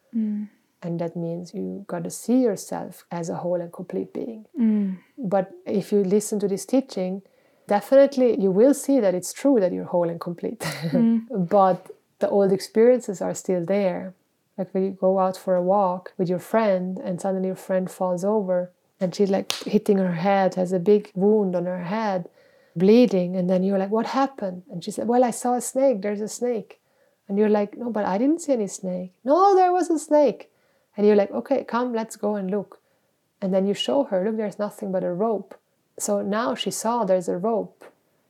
[0.82, 4.46] And that means you got to see yourself as a whole and complete being.
[4.58, 4.98] Mm.
[5.18, 7.22] But if you listen to this teaching,
[7.68, 10.60] definitely you will see that it's true that you're whole and complete.
[10.60, 11.50] Mm.
[11.50, 11.88] but
[12.20, 14.14] the old experiences are still there.
[14.58, 17.90] Like when you go out for a walk with your friend and suddenly your friend
[17.90, 22.30] falls over and she's like hitting her head, has a big wound on her head,
[22.76, 23.36] bleeding.
[23.36, 24.64] And then you're like, What happened?
[24.72, 26.02] And she said, Well, I saw a snake.
[26.02, 26.80] There's a snake.
[27.28, 29.14] And you're like, No, but I didn't see any snake.
[29.24, 30.52] No, there was a snake.
[30.98, 32.80] And you're like, Okay, come, let's go and look.
[33.42, 35.56] And then you show her, Look, there's nothing but a rope.
[35.98, 37.84] So now she saw there's a rope,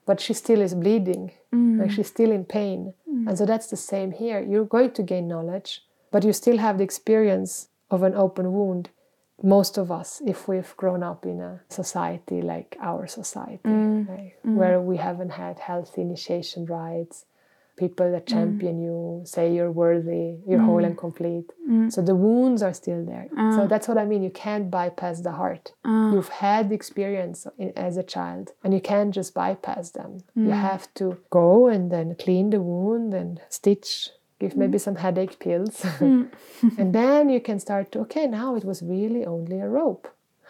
[0.05, 1.31] but she still is bleeding.
[1.51, 1.91] Like mm.
[1.91, 2.93] she's still in pain.
[3.09, 3.27] Mm.
[3.27, 4.39] And so that's the same here.
[4.39, 8.89] You're going to gain knowledge, but you still have the experience of an open wound.
[9.41, 14.07] Most of us, if we've grown up in a society like our society, mm.
[14.09, 17.25] right, where we haven't had healthy initiation rites,
[17.79, 18.33] people that mm.
[18.35, 21.03] champion you, say you're worthy, you're whole and mm.
[21.05, 21.47] complete.
[21.67, 21.91] Mm.
[21.91, 23.27] So the wounds are still there.
[23.55, 23.67] So ah.
[23.67, 24.21] that's what I mean.
[24.21, 25.71] You can't bypass the heart.
[25.85, 26.11] Ah.
[26.11, 30.11] You've had the experience in, as a child, and you can't just bypass them.
[30.35, 34.09] You have to go and then clean the wound and stitch.
[34.39, 35.85] Give maybe some headache pills.
[35.99, 40.07] and then you can start to, okay, now it was really only a rope.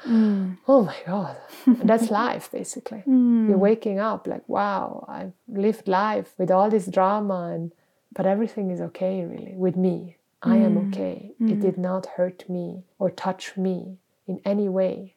[0.08, 0.58] Mm.
[0.68, 1.38] Oh my God.
[1.66, 3.04] That's life, basically.
[3.08, 3.50] Mm.
[3.50, 7.72] You're waking up like, wow, I've lived life with all this drama, and
[8.14, 10.18] but everything is okay, really, with me.
[10.42, 10.88] I am mm.
[10.88, 11.34] okay.
[11.42, 15.16] It did not hurt me or touch me in any way.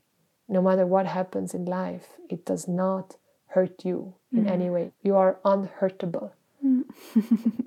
[0.49, 3.16] No matter what happens in life, it does not
[3.47, 4.93] hurt you in any way.
[5.03, 6.33] You are unhurtable.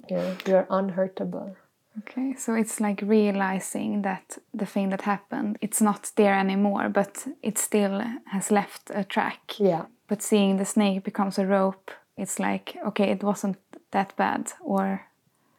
[0.10, 1.56] yeah, you are unhurtable.
[2.00, 7.28] Okay, so it's like realizing that the thing that happened, it's not there anymore, but
[7.42, 9.54] it still has left a track.
[9.60, 9.86] Yeah.
[10.08, 13.58] But seeing the snake becomes a rope, it's like, okay, it wasn't
[13.92, 15.02] that bad, or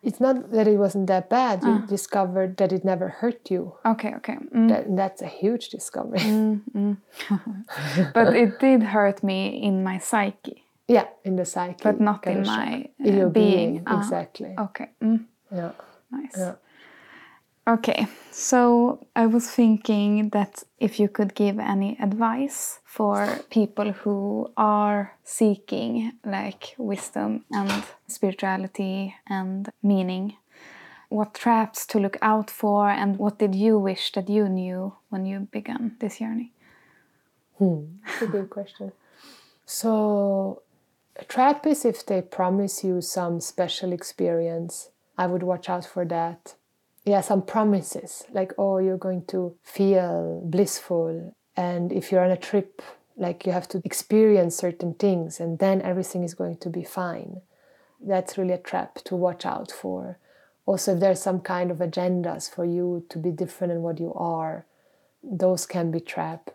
[0.03, 1.65] It's not that it wasn't that bad.
[1.65, 3.73] You discovered that it never hurt you.
[3.85, 4.37] okay, okay.
[4.55, 4.69] Mm.
[4.69, 6.21] That, that's a huge discovery.
[8.15, 11.83] but it did hurt me in my psyche, yeah, in the psyche.
[11.83, 13.33] but not in my uh, being.
[13.33, 13.83] being.
[13.87, 14.55] Ah, Exactly.
[14.59, 15.73] okay, mm, Yeah.
[16.11, 16.37] Nice.
[16.37, 16.55] Yeah.
[17.69, 24.53] Okay, so I was thinking that if you could give any advice for people who
[24.57, 30.37] are seeking like wisdom and spirituality and meaning,
[31.09, 35.27] what traps to look out for, and what did you wish that you knew when
[35.27, 36.53] you began this journey?
[37.59, 38.93] Hmm, that's a good question.
[39.65, 40.63] So,
[41.17, 44.91] a trap is if they promise you some special experience.
[45.19, 46.55] I would watch out for that.
[47.05, 51.35] Yeah, some promises like, oh, you're going to feel blissful.
[51.57, 52.83] And if you're on a trip,
[53.17, 57.41] like you have to experience certain things and then everything is going to be fine.
[58.01, 60.19] That's really a trap to watch out for.
[60.67, 64.13] Also, if there's some kind of agendas for you to be different than what you
[64.15, 64.67] are,
[65.23, 66.51] those can be trap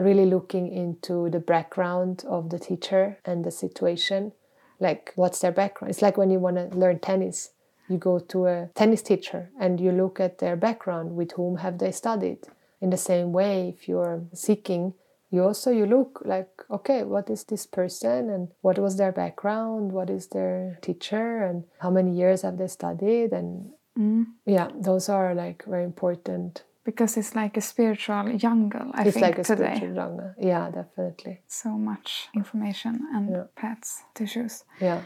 [0.00, 4.32] really looking into the background of the teacher and the situation
[4.80, 7.50] like what's their background it's like when you want to learn tennis
[7.92, 11.78] you go to a tennis teacher and you look at their background with whom have
[11.78, 12.38] they studied
[12.80, 14.94] in the same way if you're seeking
[15.30, 19.92] you also you look like okay what is this person and what was their background
[19.92, 24.24] what is their teacher and how many years have they studied and Mm.
[24.46, 29.26] yeah those are like very important Because it's like a spiritual jungle, I it's think,
[29.26, 29.76] like a today.
[29.76, 33.44] spiritual jungle yeah definitely So much information and Yeah.
[33.54, 34.64] paths to choose.
[34.80, 35.00] yeah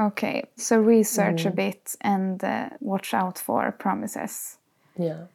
[0.00, 1.50] Okay, so research Mm.
[1.52, 4.58] a bit and uh, watch out for promises.
[4.98, 5.26] yeah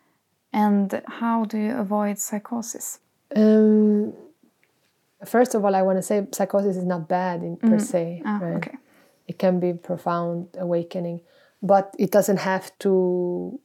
[0.53, 2.99] And how do you avoid psychosis?
[3.35, 4.13] um
[5.25, 8.39] first of all i want to say psychosis is not bad in per se Ah,
[8.41, 8.57] right?
[8.57, 8.77] okay.
[9.27, 11.19] it can be profound awakening
[11.61, 12.91] but it doesn't have to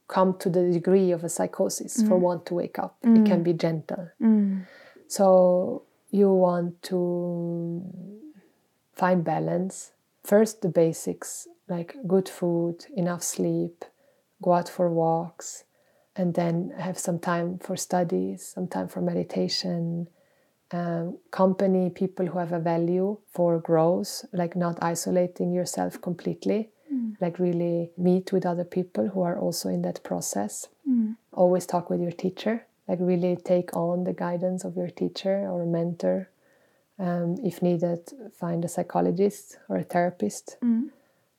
[0.09, 3.53] come to the degree of a psychosis for one to wake up it can be
[3.53, 4.65] gentle Mm.
[5.07, 6.99] so you want to
[8.93, 9.93] find balance
[10.31, 11.31] first the basics
[11.75, 13.77] like good food enough sleep
[14.43, 15.65] go out for walks
[16.17, 16.55] and then
[16.87, 20.07] have some time for studies some time for meditation
[20.79, 26.61] um, company people who have a value for growth like not isolating yourself completely
[27.21, 30.69] like really meet with other people who are also in that process.
[31.33, 35.65] Always talk with your teacher like really take on the guidance of your teacher or
[35.65, 36.29] mentor
[37.01, 38.01] um, if needed
[38.39, 40.59] find a psychologist or a therapist.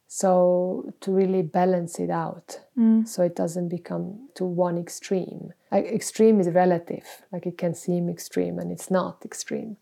[0.07, 2.59] So to really balance it out
[3.05, 5.53] so it doesn't become to one extreme.
[5.71, 9.77] Like extreme is relative like it can seem extreme and it's not extreme.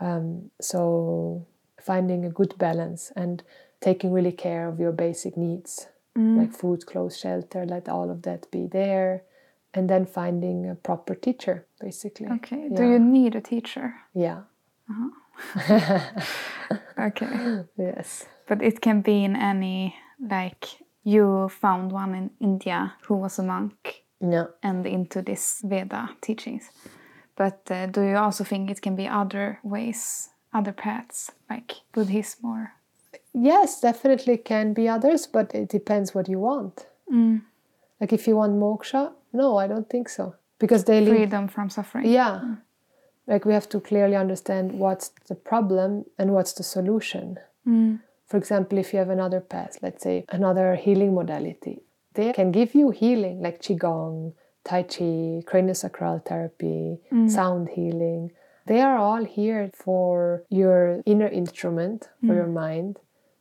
[0.00, 1.46] Um, so
[1.80, 3.42] finding a good balance and
[3.80, 5.86] taking really care of your basic needs
[6.16, 9.22] like food clothes shelter let all of that be there
[9.72, 12.28] and then finding a proper teacher basically.
[12.36, 13.94] Okay, do you need a teacher?
[14.14, 14.42] yeah
[14.90, 16.10] Uh-huh.
[16.98, 20.66] Okay, yes but it can be in any, like,
[21.02, 26.70] you found one in India who was a monk yeah and into this Veda teachings.
[27.36, 32.44] But uh, do you also think it can be other ways, other paths, like Buddhism
[32.44, 32.72] or?
[33.36, 37.42] yes definitely can be others but it depends what you want mm.
[38.00, 41.68] like if you want moksha no i don't think so because they lead freedom from
[41.70, 42.06] suffering?
[42.06, 42.40] Yeah.
[42.44, 42.58] Mm.
[43.26, 47.38] Like we have to clearly understand what's the problem and what's the solution.
[47.66, 48.00] Mm.
[48.26, 51.82] For example, if you have another path, let's say another healing modality,
[52.14, 57.30] they can give you healing like Qigong, Tai Chi, craniosacral therapy, mm.
[57.30, 58.30] sound healing.
[58.66, 62.36] They are all here for your inner instrument, for mm.
[62.36, 62.98] your mind,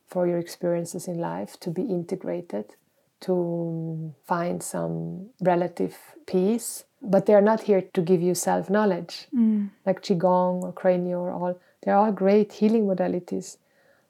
[0.08, 2.76] for your experiences in life to be integrated,
[3.22, 6.84] to find some relative peace.
[7.04, 9.70] But they're not here to give you self knowledge, mm.
[9.86, 11.60] like Qigong or Cranio or all.
[11.82, 13.58] They're all great healing modalities,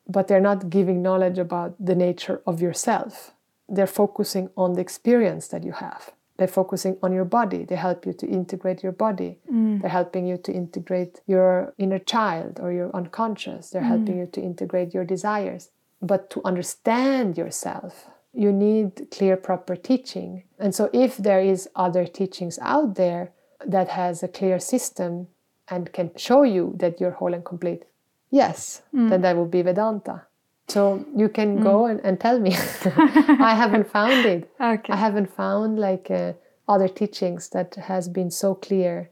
[0.08, 3.34] but they're not giving knowledge about the nature of yourself.
[3.68, 6.12] They're focusing on the experience that you have.
[6.38, 7.64] They're focusing on your body.
[7.64, 9.38] They help you to integrate your body.
[9.52, 9.82] Mm.
[9.82, 13.70] They're helping you to integrate your inner child or your unconscious.
[13.70, 13.88] They're mm.
[13.88, 15.70] helping you to integrate your desires.
[16.02, 20.44] But to understand yourself, you need clear proper teaching.
[20.60, 23.32] And so if there is other teachings out there
[23.66, 25.28] that has a clear system
[25.70, 27.84] and can show you that you're whole and complete,
[28.32, 30.24] yes, then that would be Vedanta.
[30.68, 32.56] So you can go and, and tell me.
[32.86, 34.50] I haven't found it.
[34.62, 34.94] Okay.
[34.94, 36.34] I haven't found like uh,
[36.68, 39.10] other teachings that has been so clear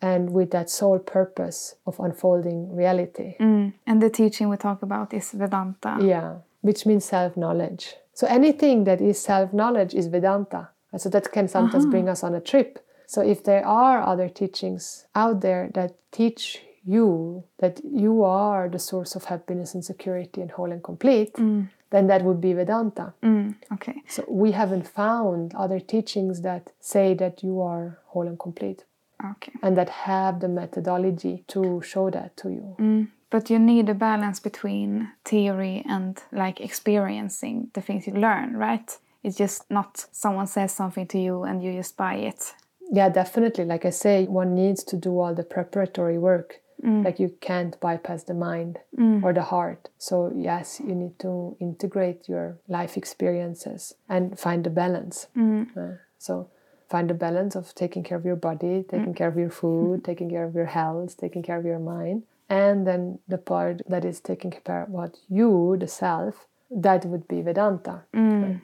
[0.00, 3.36] and with that sole purpose of unfolding reality.
[3.38, 3.72] Mm.
[3.86, 5.98] And the teaching we talk about is Vedanta.
[6.00, 7.94] Yeah, which means self knowledge.
[8.12, 10.68] So anything that is self knowledge is Vedanta.
[10.92, 12.78] And so that can sometimes bring us on a trip.
[13.06, 18.78] So if there are other teachings out there that teach you that you are the
[18.78, 21.34] source of happiness and security and whole and complete,
[21.90, 23.12] then that would be Vedanta.
[23.22, 23.54] Mm.
[23.74, 24.02] Okay.
[24.08, 28.84] So we haven't found other teachings that say that you are whole and complete
[29.32, 29.52] Okay.
[29.62, 32.76] and that have the methodology to show that to you.
[32.78, 33.08] Mm.
[33.30, 38.90] But you need a balance between theory and like experiencing the things you learn, right?
[39.22, 42.54] It's just not someone says something to you and you just buy it.
[42.90, 43.64] Yeah, definitely.
[43.64, 46.60] Like I say, one needs to do all the preparatory work.
[46.82, 47.04] Mm.
[47.04, 49.22] Like you can't bypass the mind mm.
[49.22, 49.88] or the heart.
[49.98, 55.26] So, yes, you need to integrate your life experiences and find the balance.
[55.76, 56.48] Uh, so,
[56.88, 60.30] find the balance of taking care of your body, taking care of your food, taking
[60.30, 62.22] care of your health, taking care of your mind.
[62.48, 67.28] And then the part that is taking care of what you, the self, that would
[67.28, 68.02] be Vedanta.
[68.14, 68.60] Mm.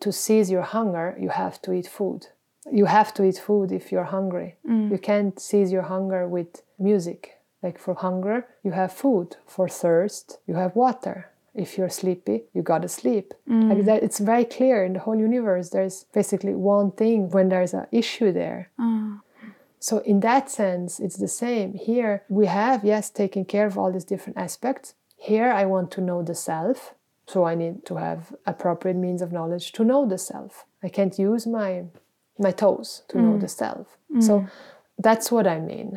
[0.00, 2.28] To seize your hunger, you have to eat food.
[2.70, 4.56] You have to eat food if you're hungry.
[4.68, 4.90] Mm.
[4.90, 7.38] You can't seize your hunger with music.
[7.62, 9.36] Like for hunger, you have food.
[9.46, 11.30] For thirst, you have water.
[11.54, 13.32] If you're sleepy, you gotta sleep.
[13.48, 13.74] Mm.
[13.74, 15.70] Like that, it's very clear in the whole universe.
[15.70, 18.70] There's basically one thing when there's an issue there.
[18.78, 19.20] Ah.
[19.88, 21.68] So, in that sense, it's the same.
[21.90, 24.94] Here, we have, yes, taken care of all these different aspects.
[25.30, 26.78] Here, I want to know the self.
[27.32, 28.20] So, I need to have
[28.52, 30.52] appropriate means of knowledge to know the self.
[30.86, 31.70] I can't use my
[32.46, 33.86] my toes to know the self.
[34.28, 34.34] So,
[35.06, 35.88] that's what I mean.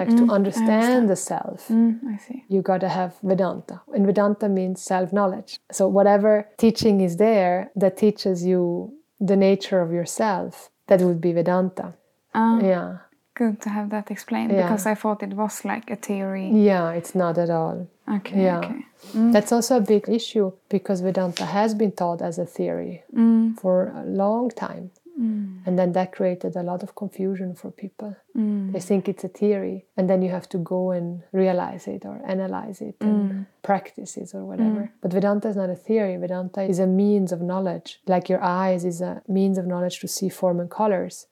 [0.00, 2.38] like to understand the self Mm, I see.
[2.54, 3.76] you got to have Vedanta.
[3.94, 5.52] And Vedanta means self knowledge.
[5.78, 6.32] So, whatever
[6.64, 8.92] teaching is there that teaches you
[9.30, 10.52] the nature of yourself,
[10.88, 11.86] that would be Vedanta.
[12.34, 12.90] Ah, Yeah.
[13.34, 14.62] Good to have that explained Yeah.
[14.62, 16.50] because I thought it was like a theory.
[16.50, 17.86] Yeah, it's not at all.
[18.08, 18.58] Okay, Yeah.
[18.58, 18.84] okay.
[19.32, 23.92] That's also a big issue because Vedanta has been taught as a theory Mm, for
[23.96, 24.90] a long time.
[25.18, 28.14] mm, And then that created a lot of confusion for people.
[28.36, 32.04] mm, They think it's a theory, and then you have to go and realize it
[32.06, 33.46] or analyze it and Mm.
[33.62, 34.90] practice it or whatever.
[35.02, 36.16] But Vedanta is not a theory.
[36.16, 38.00] Vedanta is a means of knowledge.
[38.06, 41.26] Like your eyes is a means of knowledge to see form and colors.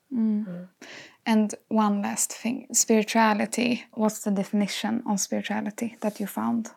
[1.28, 1.32] Mm.
[1.32, 3.84] And one last thing spirituality.
[3.92, 6.70] What's the definition of spirituality that you found?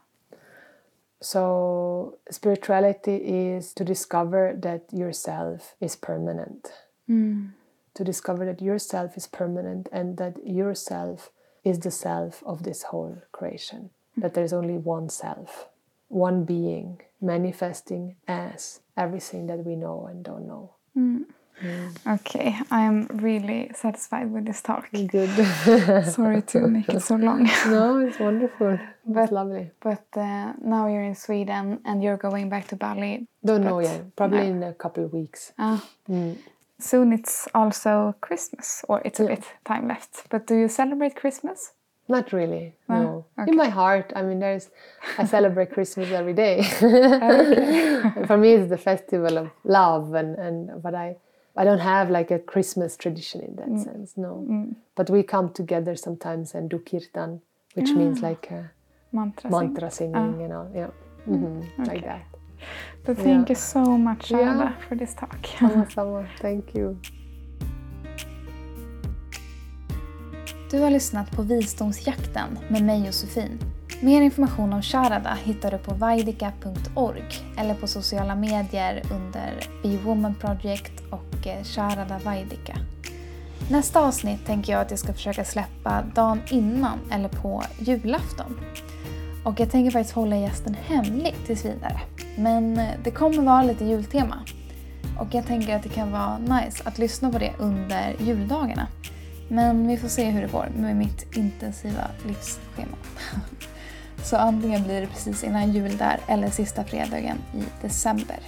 [1.21, 6.73] So spirituality is to discover that yourself is permanent.
[7.09, 7.51] Mm.
[7.93, 11.29] To discover that yourself is permanent and that yourself
[11.63, 13.91] is the self of this whole creation.
[14.17, 15.67] That there's only one self,
[16.07, 20.71] one being manifesting as everything that we know and don't know.
[22.07, 24.89] Okay, I am really satisfied with this talk.
[24.91, 25.29] Good.
[26.05, 27.43] Sorry to make it so long.
[27.67, 28.79] no, it's wonderful.
[29.05, 29.71] But- it's lovely.
[29.79, 33.27] But uh, now you're in Sweden and you're going back to Bali.
[33.45, 34.15] Don't know yet.
[34.15, 34.55] Probably no.
[34.57, 35.53] in a couple of weeks.
[35.57, 35.79] Uh,
[36.09, 36.37] Mm.
[36.79, 39.35] soon it's also Christmas, or it's a Yeah.
[39.35, 40.29] bit time left.
[40.29, 41.73] But do you celebrate Christmas?
[42.07, 42.73] Not really.
[42.89, 43.25] Ah, no.
[43.39, 43.51] okay.
[43.51, 44.69] In my heart, I mean, there's.
[45.17, 46.63] I celebrate Christmas every day.
[48.27, 51.15] For me, it's the festival of love, and and but I,
[51.57, 54.17] I don't have like a Christmas tradition in that sense.
[54.17, 54.45] No.
[54.49, 54.75] Mm.
[54.95, 57.41] But we come together sometimes and do kirtan,
[57.75, 58.63] which means like uh,
[59.11, 59.49] Mantra.
[59.51, 59.59] sing.
[59.59, 60.89] mantra singing, you know, yeah,
[61.25, 62.07] hmm like okay.
[62.07, 62.21] that.
[63.05, 63.49] But thank Yeah.
[63.49, 64.73] you so much, Yeah.
[64.87, 65.45] For this talk.
[65.59, 66.25] Sama, sama.
[66.41, 66.97] Thank you.
[70.71, 73.59] Du har lyssnat på Visdomsjakten med mig Josefin.
[74.03, 77.23] Mer information om Sharada hittar du på vaidika.org
[77.57, 82.77] eller på sociala medier under Be Woman Project och eh, Sharada Vaidika.
[83.69, 88.59] Nästa avsnitt tänker jag att jag ska försöka släppa dagen innan eller på julafton.
[89.45, 91.99] Och jag tänker faktiskt hålla gästen hemlig tills vidare.
[92.37, 94.35] Men eh, det kommer vara lite jultema.
[95.19, 98.87] Och jag tänker att det kan vara nice att lyssna på det under juldagarna.
[99.47, 102.97] Men vi får se hur det går med mitt intensiva livsschema.
[104.23, 108.39] Så antingen blir det precis innan jul där eller sista fredagen i december.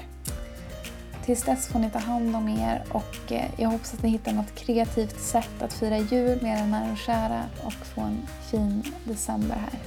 [1.25, 4.33] Tills dess får ni ta hand om er och eh, jag hoppas att ni hittar
[4.33, 8.83] något kreativt sätt att fira jul med era nära och kära och få en fin
[9.03, 9.79] december här.